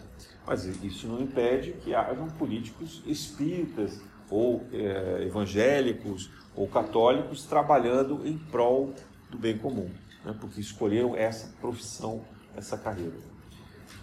[0.45, 4.01] Mas isso não impede que hajam políticos espíritas
[4.31, 8.93] ou é, evangélicos ou católicos trabalhando em prol
[9.29, 9.89] do bem comum,
[10.25, 10.35] né?
[10.39, 12.21] porque escolheram essa profissão,
[12.55, 13.17] essa carreira.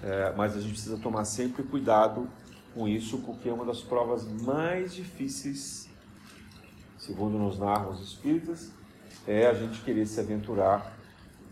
[0.02, 2.28] É, mas a gente precisa tomar sempre cuidado
[2.74, 5.88] com isso, porque é uma das provas mais difíceis,
[6.98, 8.70] segundo nos narram os espíritas,
[9.26, 10.96] é a gente querer se aventurar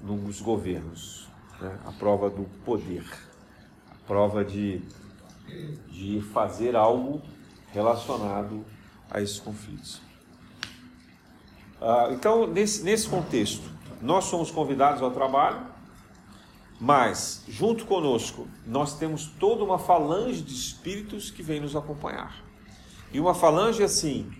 [0.02, 1.28] nos governos.
[1.60, 1.78] Né?
[1.84, 3.04] A prova do poder,
[3.90, 4.82] a prova de,
[5.88, 7.22] de fazer algo
[7.76, 8.64] relacionado
[9.10, 10.00] a esses conflitos.
[11.80, 13.70] Ah, então, nesse, nesse contexto,
[14.00, 15.60] nós somos convidados ao trabalho,
[16.80, 22.42] mas, junto conosco, nós temos toda uma falange de espíritos que vem nos acompanhar.
[23.12, 24.30] E uma falange assim,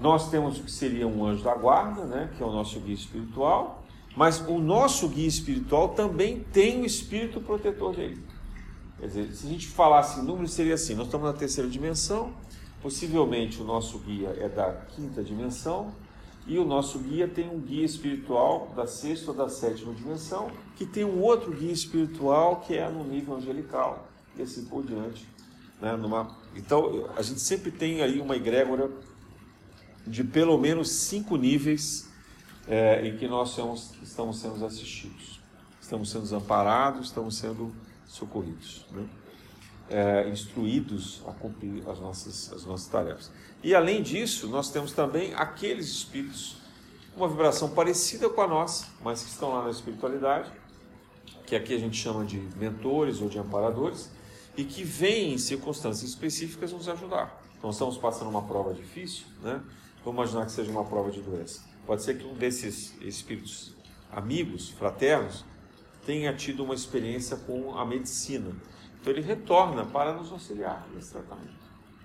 [0.00, 2.94] nós temos o que seria um anjo da guarda, né, que é o nosso guia
[2.94, 3.84] espiritual,
[4.16, 8.22] mas o nosso guia espiritual também tem o espírito protetor dele.
[8.98, 12.32] Quer dizer, se a gente falasse em número, seria assim: nós estamos na terceira dimensão,
[12.82, 15.92] possivelmente o nosso guia é da quinta dimensão,
[16.46, 20.86] e o nosso guia tem um guia espiritual da sexta ou da sétima dimensão, que
[20.86, 25.28] tem um outro guia espiritual que é no nível angelical, e assim por diante.
[25.80, 25.94] Né?
[25.96, 26.36] Numa...
[26.56, 28.90] Então, a gente sempre tem aí uma egrégora
[30.06, 32.08] de pelo menos cinco níveis
[32.66, 35.40] é, em que nós somos, estamos sendo assistidos.
[35.80, 37.72] Estamos sendo amparados, estamos sendo
[38.06, 38.86] socorridos.
[38.90, 39.06] Né?
[39.90, 43.30] É, instruídos a cumprir as nossas, as nossas tarefas.
[43.62, 46.56] E além disso, nós temos também aqueles espíritos
[47.14, 50.50] com uma vibração parecida com a nossa, mas que estão lá na espiritualidade,
[51.46, 54.10] que aqui a gente chama de mentores ou de amparadores,
[54.56, 57.42] e que vêm em circunstâncias específicas nos ajudar.
[57.56, 59.62] Então, estamos passando uma prova difícil, né?
[60.04, 61.62] Vamos imaginar que seja uma prova de doença.
[61.86, 63.74] Pode ser que um desses espíritos
[64.12, 65.44] amigos, fraternos,
[66.04, 68.54] tenha tido uma experiência com a medicina
[69.00, 71.54] então ele retorna para nos auxiliar nesse tratamento.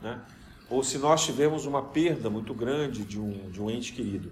[0.01, 0.21] Né?
[0.69, 4.31] Ou se nós tivermos uma perda muito grande de um, de um ente querido,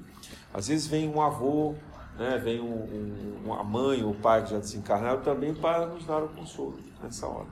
[0.54, 1.76] às vezes vem um avô,
[2.18, 6.06] né, vem um, um, a mãe ou o pai que já desencarnaram também para nos
[6.06, 7.48] dar o consolo nessa hora.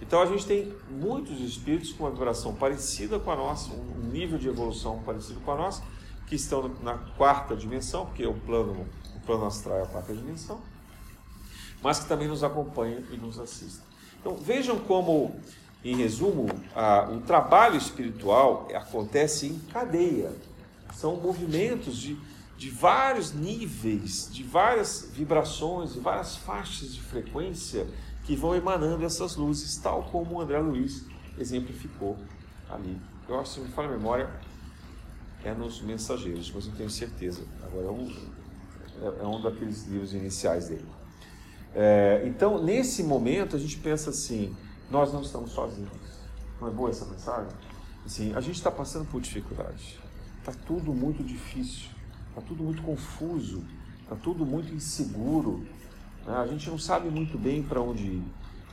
[0.00, 4.38] Então a gente tem muitos espíritos com uma vibração parecida com a nossa, um nível
[4.38, 5.82] de evolução parecido com a nossa,
[6.26, 8.86] que estão na quarta dimensão, porque o plano,
[9.16, 10.60] o plano astral é a quarta dimensão,
[11.82, 13.87] mas que também nos acompanham e nos assistem.
[14.20, 15.34] Então vejam como,
[15.84, 20.32] em resumo, a, o trabalho espiritual acontece em cadeia.
[20.94, 22.16] São movimentos de,
[22.56, 27.86] de vários níveis, de várias vibrações, de várias faixas de frequência
[28.24, 31.04] que vão emanando essas luzes, tal como o André Luiz
[31.38, 32.18] exemplificou
[32.68, 33.00] ali.
[33.28, 34.28] Eu acho, se me fala a memória,
[35.44, 37.42] é nos Mensageiros, mas não tenho certeza.
[37.62, 38.12] Agora é um,
[39.02, 40.84] é, é um daqueles livros iniciais dele.
[41.80, 44.52] É, então, nesse momento, a gente pensa assim:
[44.90, 45.88] nós não estamos sozinhos.
[46.60, 47.52] Não é boa essa mensagem?
[48.04, 49.96] Assim, a gente está passando por dificuldade.
[50.40, 51.88] Está tudo muito difícil,
[52.30, 53.62] está tudo muito confuso,
[54.02, 55.64] está tudo muito inseguro.
[56.26, 56.34] Né?
[56.34, 58.24] A gente não sabe muito bem para onde ir.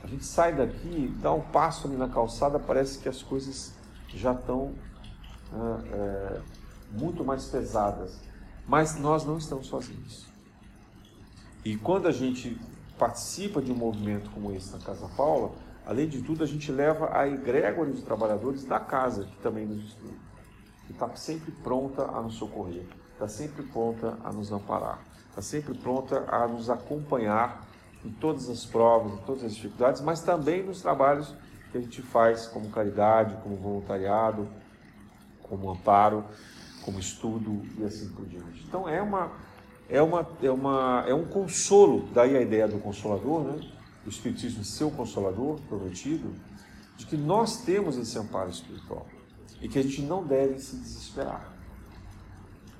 [0.02, 3.72] A gente sai daqui, dá um passo ali na calçada, parece que as coisas
[4.08, 4.74] já estão
[5.52, 6.40] né, é,
[6.90, 8.18] muito mais pesadas.
[8.66, 10.26] Mas nós não estamos sozinhos.
[11.64, 12.58] E quando a gente
[12.98, 15.52] participa de um movimento como esse na Casa Paula,
[15.84, 19.84] além de tudo, a gente leva a egrégora de trabalhadores da casa, que também nos
[19.84, 20.14] estuda,
[20.86, 25.74] que está sempre pronta a nos socorrer, está sempre pronta a nos amparar, está sempre
[25.74, 27.66] pronta a nos acompanhar
[28.04, 31.34] em todas as provas, em todas as dificuldades, mas também nos trabalhos
[31.70, 34.48] que a gente faz como caridade, como voluntariado,
[35.42, 36.24] como amparo,
[36.84, 38.64] como estudo e assim por diante.
[38.66, 39.32] Então é uma
[39.88, 43.70] é uma é uma é um consolo, daí a ideia do consolador, né?
[44.04, 46.32] O espiritismo seu consolador prometido,
[46.96, 49.06] de que nós temos esse amparo espiritual
[49.60, 51.52] e que a gente não deve se desesperar.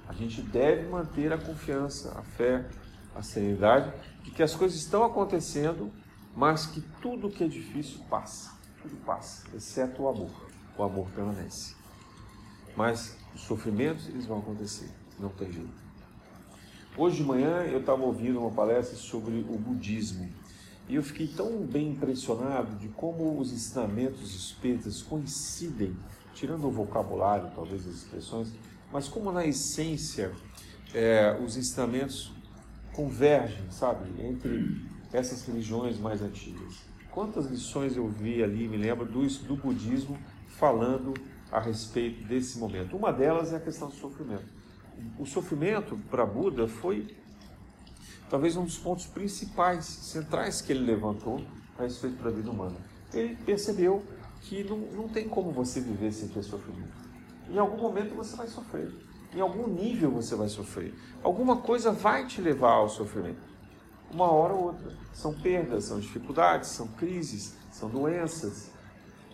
[0.08, 2.68] A gente deve manter a confiança, a fé,
[3.14, 3.92] a serenidade
[4.22, 5.90] de que as coisas estão acontecendo,
[6.34, 8.52] mas que tudo que é difícil passa,
[8.82, 10.30] tudo passa, exceto o amor.
[10.78, 11.74] O amor permanece.
[12.76, 15.85] Mas os sofrimentos eles vão acontecer, não tem jeito.
[16.98, 20.30] Hoje de manhã eu estava ouvindo uma palestra sobre o budismo
[20.88, 25.94] e eu fiquei tão bem impressionado de como os ensinamentos espíritas coincidem,
[26.32, 28.50] tirando o vocabulário, talvez as expressões,
[28.90, 30.32] mas como na essência
[30.94, 32.32] é, os ensinamentos
[32.94, 34.80] convergem, sabe, entre
[35.12, 36.78] essas religiões mais antigas.
[37.10, 40.16] Quantas lições eu vi ali, me lembro do, do budismo
[40.46, 41.12] falando
[41.52, 42.96] a respeito desse momento.
[42.96, 44.55] Uma delas é a questão do sofrimento.
[45.18, 47.14] O sofrimento para Buda foi
[48.28, 51.44] talvez um dos pontos principais, centrais que ele levantou
[51.78, 52.76] a respeito da vida humana.
[53.12, 54.02] Ele percebeu
[54.42, 57.06] que não, não tem como você viver sem ter sofrimento.
[57.48, 58.92] Em algum momento você vai sofrer.
[59.34, 60.94] Em algum nível você vai sofrer.
[61.22, 63.40] Alguma coisa vai te levar ao sofrimento.
[64.10, 64.92] Uma hora ou outra.
[65.12, 68.70] São perdas, são dificuldades, são crises, são doenças,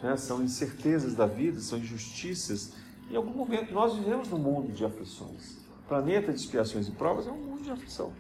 [0.02, 0.16] né?
[0.16, 2.72] são incertezas da vida, são injustiças.
[3.12, 5.58] Em algum momento, nós vivemos num mundo de aflições.
[5.84, 8.10] O planeta de expiações e provas é um mundo de aflição.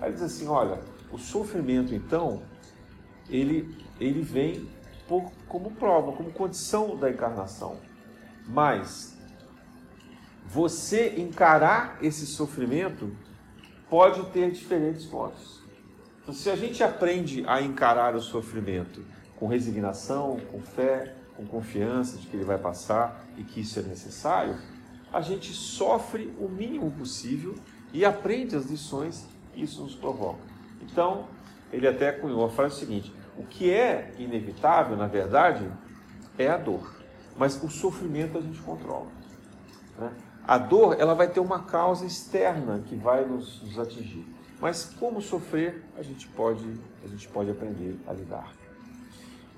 [0.00, 0.78] Aí diz assim: olha,
[1.10, 2.42] o sofrimento, então,
[3.28, 4.70] ele, ele vem
[5.08, 7.76] por, como prova, como condição da encarnação.
[8.46, 9.18] Mas
[10.44, 13.10] você encarar esse sofrimento
[13.90, 15.60] pode ter diferentes pontos.
[16.22, 22.16] Então, se a gente aprende a encarar o sofrimento com resignação, com fé, com confiança
[22.16, 24.56] de que ele vai passar e que isso é necessário,
[25.12, 27.54] a gente sofre o mínimo possível
[27.92, 30.40] e aprende as lições que isso nos provoca.
[30.80, 31.26] Então,
[31.72, 35.70] ele até cunhou a frase seguinte: o que é inevitável, na verdade,
[36.38, 36.94] é a dor,
[37.36, 39.08] mas o sofrimento a gente controla.
[39.98, 40.12] Né?
[40.46, 44.26] A dor ela vai ter uma causa externa que vai nos, nos atingir,
[44.60, 46.64] mas como sofrer a gente pode
[47.04, 48.52] a gente pode aprender a lidar.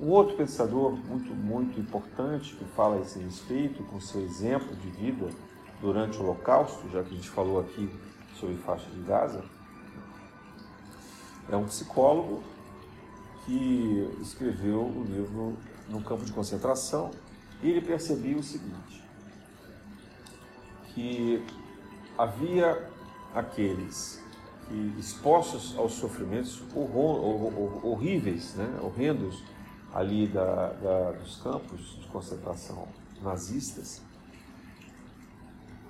[0.01, 4.91] Um outro pensador muito, muito importante que fala a esse respeito, com seu exemplo de
[4.91, 5.29] vida
[5.81, 7.91] durante o Holocausto, já que a gente falou aqui
[8.39, 9.45] sobre faixa de Gaza,
[11.51, 12.43] é um psicólogo
[13.45, 15.57] que escreveu o livro
[15.89, 17.11] No Campo de Concentração
[17.63, 19.03] e ele percebia o seguinte,
[20.95, 21.45] que
[22.17, 22.89] havia
[23.35, 24.23] aqueles
[24.69, 26.63] que, expostos aos sofrimentos
[27.83, 29.43] horríveis, né, horrendos,
[29.99, 32.87] ali da, da, dos campos de concentração
[33.21, 34.01] nazistas,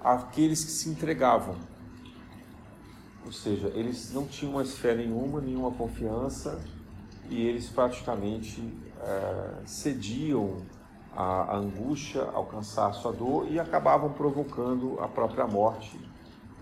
[0.03, 1.57] aqueles que se entregavam.
[3.27, 6.59] Ou seja, eles não tinham mais fé nenhuma, nenhuma confiança,
[7.29, 8.63] e eles praticamente
[8.99, 10.63] é, cediam
[11.15, 16.01] à, angústia, ao cansaço, à dor e acabavam provocando a própria morte,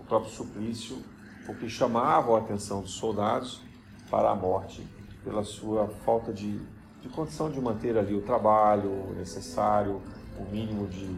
[0.01, 1.01] o próprio suplício,
[1.45, 3.61] porque chamavam a atenção dos soldados
[4.09, 4.85] para a morte
[5.23, 6.59] pela sua falta de
[7.07, 10.01] de condição de manter ali o trabalho necessário,
[10.37, 11.15] o mínimo de,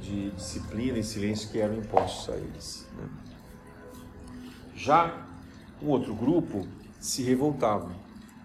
[0.00, 2.86] de disciplina e silêncio que eram impostos a eles.
[2.96, 3.08] Né?
[4.74, 5.26] Já
[5.82, 6.66] um outro grupo
[7.00, 7.90] se revoltava,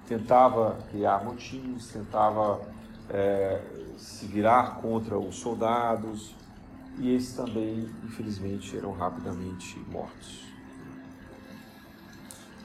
[0.07, 2.61] tentava criar motins, tentava
[3.09, 3.61] é,
[3.97, 6.35] se virar contra os soldados,
[6.97, 10.47] e esses também, infelizmente, eram rapidamente mortos.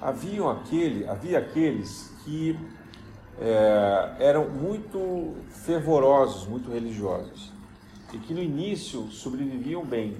[0.00, 2.58] Haviam aquele, havia aqueles que
[3.44, 7.52] é, eram muito fervorosos, muito religiosos,
[8.12, 10.16] e que no início sobreviviam bem,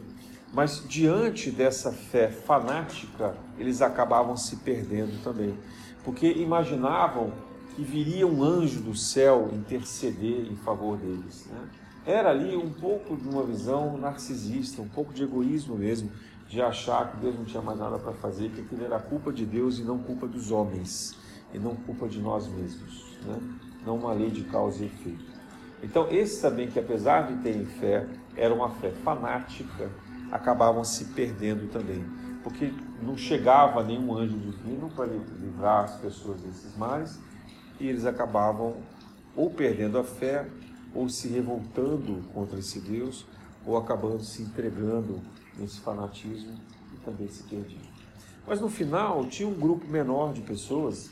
[0.53, 5.57] mas diante dessa fé fanática, eles acabavam se perdendo também,
[6.05, 7.33] porque imaginavam
[7.77, 11.47] que viria um anjo do céu interceder em favor deles.
[11.47, 11.69] Né?
[12.05, 16.11] Era ali um pouco de uma visão narcisista, um pouco de egoísmo mesmo,
[16.49, 19.47] de achar que Deus não tinha mais nada para fazer, que aquilo era culpa de
[19.47, 21.17] Deus e não culpa dos homens,
[21.55, 23.39] e não culpa de nós mesmos, né?
[23.85, 25.33] não uma lei de causa e efeito.
[25.83, 28.07] Então, esses também, que apesar de terem fé,
[28.37, 29.91] era uma fé fanática,
[30.31, 32.05] acabavam se perdendo também,
[32.43, 37.19] porque não chegava nenhum anjo divino para livrar as pessoas desses males,
[37.81, 38.77] e eles acabavam
[39.35, 40.47] ou perdendo a fé,
[40.95, 43.27] ou se revoltando contra esse Deus,
[43.67, 45.21] ou acabando se entregando
[45.59, 46.55] nesse fanatismo
[46.95, 47.81] e também se perdiam.
[48.47, 51.11] Mas no final tinha um grupo menor de pessoas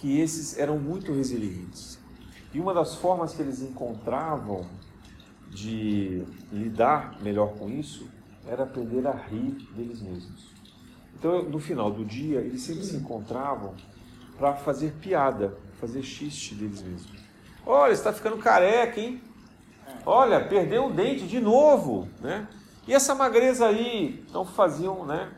[0.00, 1.98] que esses eram muito resilientes.
[2.52, 4.66] E uma das formas que eles encontravam
[5.50, 8.08] de lidar melhor com isso
[8.46, 10.48] era aprender a rir deles mesmos.
[11.18, 13.74] Então, no final do dia, eles sempre se encontravam
[14.38, 17.18] para fazer piada, fazer xiste deles mesmos.
[17.66, 19.20] Olha, está ficando careca, hein?
[20.06, 22.48] Olha, perdeu o dente de novo, né?
[22.86, 25.30] E essa magreza aí, então faziam, né,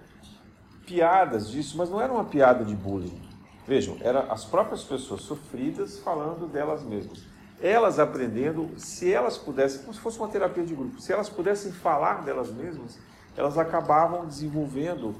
[0.86, 3.29] piadas disso, mas não era uma piada de bullying.
[3.70, 7.22] Vejam, eram as próprias pessoas sofridas falando delas mesmas.
[7.62, 11.70] Elas aprendendo, se elas pudessem, como se fosse uma terapia de grupo, se elas pudessem
[11.70, 12.98] falar delas mesmas,
[13.36, 15.14] elas acabavam desenvolvendo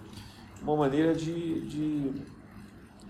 [0.61, 2.22] uma maneira de, de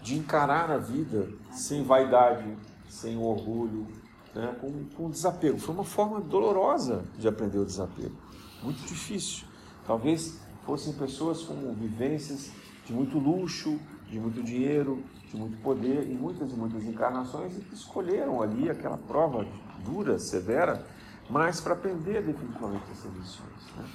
[0.02, 2.44] de encarar a vida sem vaidade,
[2.86, 3.86] sem orgulho,
[4.34, 4.54] né?
[4.60, 5.58] com, com desapego.
[5.58, 8.14] Foi uma forma dolorosa de aprender o desapego,
[8.62, 9.46] muito difícil.
[9.86, 12.50] Talvez fossem pessoas com vivências
[12.84, 13.80] de muito luxo,
[14.10, 18.68] de muito dinheiro, de muito poder, em muitas e muitas encarnações, e que escolheram ali
[18.68, 19.46] aquela prova
[19.84, 20.84] dura, severa,
[21.28, 23.76] mas para aprender definitivamente essas lições.
[23.76, 23.88] Né?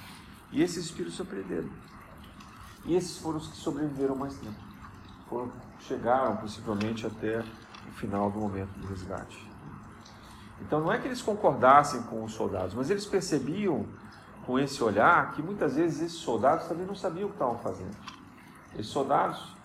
[0.52, 1.68] E esses espíritos aprenderam.
[2.86, 4.56] E esses foram os que sobreviveram mais tempo.
[5.28, 9.38] Foram chegaram possivelmente até o final do momento do resgate.
[10.60, 13.86] Então não é que eles concordassem com os soldados, mas eles percebiam
[14.46, 17.94] com esse olhar que muitas vezes esses soldados também não sabiam o que estavam fazendo.
[18.74, 19.55] Esses soldados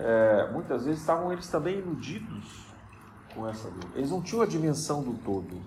[0.00, 2.66] é, muitas vezes estavam eles também iludidos
[3.34, 3.90] com essa dor.
[3.94, 5.60] Eles não tinham a dimensão do todo.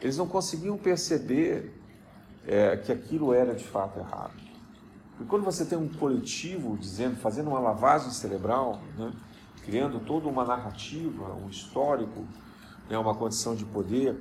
[0.00, 1.78] Eles não conseguiam perceber
[2.46, 4.40] é, que aquilo era de fato errado.
[5.20, 9.12] E quando você tem um coletivo dizendo, fazendo uma lavagem cerebral, né,
[9.64, 12.24] criando toda uma narrativa, um histórico,
[12.88, 14.20] né, uma condição de poder,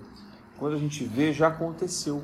[0.58, 2.24] quando a gente vê, já aconteceu.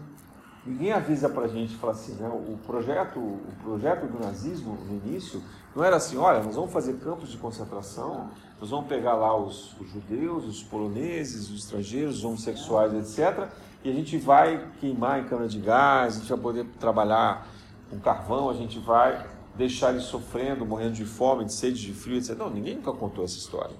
[0.68, 4.98] Ninguém avisa para a gente, fala assim, né, o projeto, o projeto do nazismo no
[4.98, 5.42] início
[5.74, 9.80] não era assim, olha, nós vamos fazer campos de concentração, nós vamos pegar lá os,
[9.80, 13.48] os judeus, os poloneses, os estrangeiros, os homossexuais, etc.,
[13.84, 17.48] e a gente vai queimar em câmara de gás, a gente vai poder trabalhar
[17.90, 22.18] com carvão, a gente vai deixar eles sofrendo, morrendo de fome, de sede, de frio,
[22.18, 22.38] etc.
[22.38, 23.76] Não, ninguém nunca contou essa história.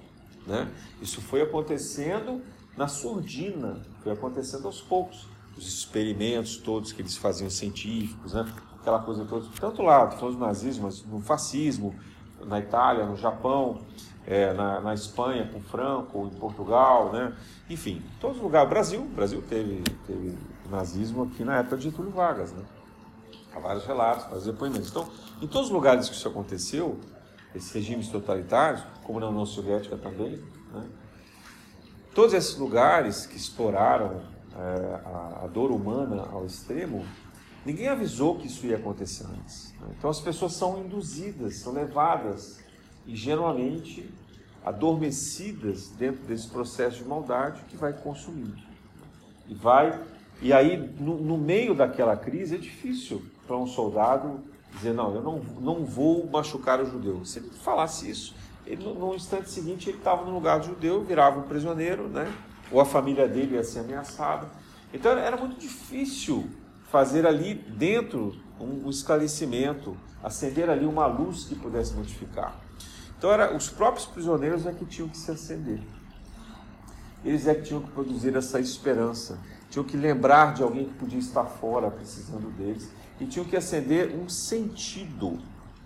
[0.46, 0.70] Né?
[1.02, 2.40] Isso foi acontecendo
[2.76, 5.26] na surdina, foi acontecendo aos poucos.
[5.58, 8.46] Os experimentos todos que eles faziam científicos, né?
[8.80, 11.94] aquela coisa toda, tanto lá, falando do nazismo, mas no fascismo,
[12.46, 13.80] na Itália, no Japão,
[14.24, 17.34] é, na, na, Espanha com Franco, em Portugal, né?
[17.68, 18.68] enfim, todos os lugares.
[18.70, 20.38] Brasil, Brasil teve, teve
[20.70, 22.62] nazismo aqui na época de Getúlio Vargas, né?
[23.54, 24.90] Há vários relatos, vários depoimentos.
[24.90, 25.08] Então,
[25.42, 27.00] em todos os lugares que isso aconteceu,
[27.54, 30.42] esses regimes totalitários, como na União Soviética também,
[30.72, 30.86] né,
[32.14, 34.20] todos esses lugares que exploraram
[34.54, 37.04] a, a, dor humana ao extremo,
[37.64, 39.74] ninguém avisou que isso ia acontecer antes.
[39.80, 39.88] Né?
[39.96, 42.60] Então as pessoas são induzidas, são levadas
[43.06, 44.08] ingenuamente
[44.64, 48.56] adormecidas dentro desse processo de maldade que vai consumindo.
[49.48, 49.98] E vai
[50.40, 54.40] e aí, no, no, meio daquela crise, é difícil para um soldado
[54.74, 57.24] dizer: não, eu não, não vou machucar o judeu.
[57.24, 61.02] Se ele falasse isso, ele, no, no instante seguinte ele estava no lugar do judeu,
[61.02, 62.32] virava um prisioneiro, né?
[62.70, 64.48] Ou a família dele ia ser ameaçada.
[64.92, 66.48] Então era muito difícil
[66.90, 72.58] fazer ali dentro um, esclarecimento, acender ali uma luz que pudesse modificar.
[73.16, 75.80] Então era os próprios prisioneiros é que tinham que se acender.
[77.24, 79.38] Eles é que tinham que produzir essa esperança
[79.70, 82.90] tinham que lembrar de alguém que podia estar fora precisando deles
[83.20, 85.38] e tinham que acender um sentido.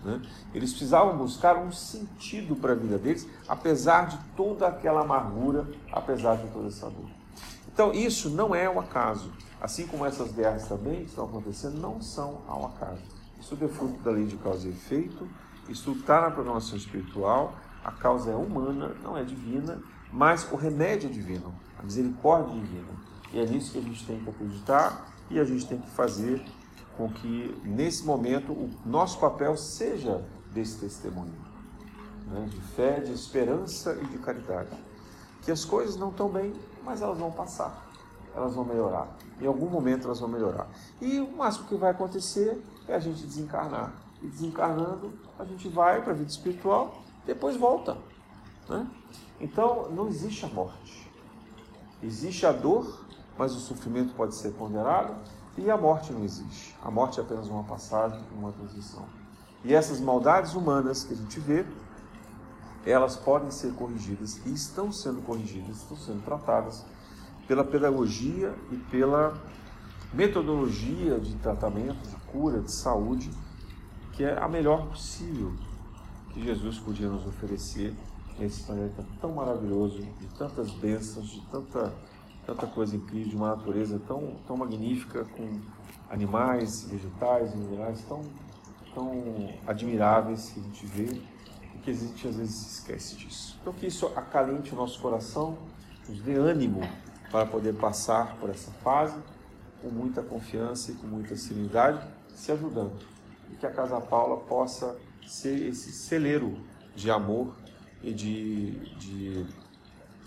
[0.03, 0.21] Né?
[0.53, 6.35] Eles precisavam buscar um sentido para a vida deles, apesar de toda aquela amargura, apesar
[6.37, 7.09] de toda essa dor.
[7.71, 9.31] Então, isso não é um acaso.
[9.59, 13.01] Assim como essas guerras também que estão acontecendo, não são ao acaso.
[13.39, 15.27] Isso é fruto da lei de causa e efeito,
[15.67, 19.81] isso está na programação espiritual, a causa é humana, não é divina,
[20.11, 22.93] mas o remédio é divino, a misericórdia é divina.
[23.33, 26.43] E é nisso que a gente tem que acreditar e a gente tem que fazer
[26.97, 30.23] com que, nesse momento, o nosso papel seja
[30.53, 31.53] desse testemunho
[32.27, 32.47] né?
[32.49, 34.69] de fé, de esperança e de caridade.
[35.41, 37.89] Que as coisas não estão bem, mas elas vão passar,
[38.35, 39.07] elas vão melhorar.
[39.41, 40.67] Em algum momento elas vão melhorar.
[41.01, 43.93] E o máximo que vai acontecer é a gente desencarnar.
[44.21, 47.97] E desencarnando, a gente vai para a vida espiritual, depois volta.
[48.69, 48.87] Né?
[49.39, 51.11] Então, não existe a morte.
[52.01, 53.05] Existe a dor,
[53.37, 55.15] mas o sofrimento pode ser ponderado,
[55.57, 56.75] e a morte não existe.
[56.83, 59.05] A morte é apenas uma passagem, uma transição.
[59.63, 61.65] E essas maldades humanas que a gente vê,
[62.85, 66.85] elas podem ser corrigidas e estão sendo corrigidas, estão sendo tratadas
[67.47, 69.33] pela pedagogia e pela
[70.13, 73.31] metodologia de tratamento, de cura, de saúde,
[74.11, 75.53] que é a melhor possível
[76.31, 77.95] que Jesus podia nos oferecer
[78.37, 81.93] nesse planeta tão maravilhoso, de tantas bênçãos, de tanta,
[82.45, 85.61] tanta coisa incrível, de uma natureza tão, tão magnífica, com
[86.09, 88.21] animais, vegetais, minerais tão,
[88.93, 91.21] tão admiráveis que a gente vê
[91.75, 93.57] e que a gente às vezes se esquece disso.
[93.61, 95.57] Então que isso acalente o nosso coração,
[96.07, 96.81] nos dê ânimo
[97.31, 99.17] para poder passar por essa fase
[99.81, 102.93] com muita confiança e com muita serenidade, se ajudando.
[103.51, 106.57] E que a Casa Paula possa ser esse celeiro
[106.95, 107.55] de amor
[108.01, 109.45] e de, de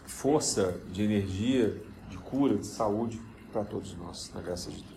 [0.07, 1.83] força, de energia,
[2.31, 3.21] cura, de saúde
[3.53, 4.96] para todos nós, na graça de Deus.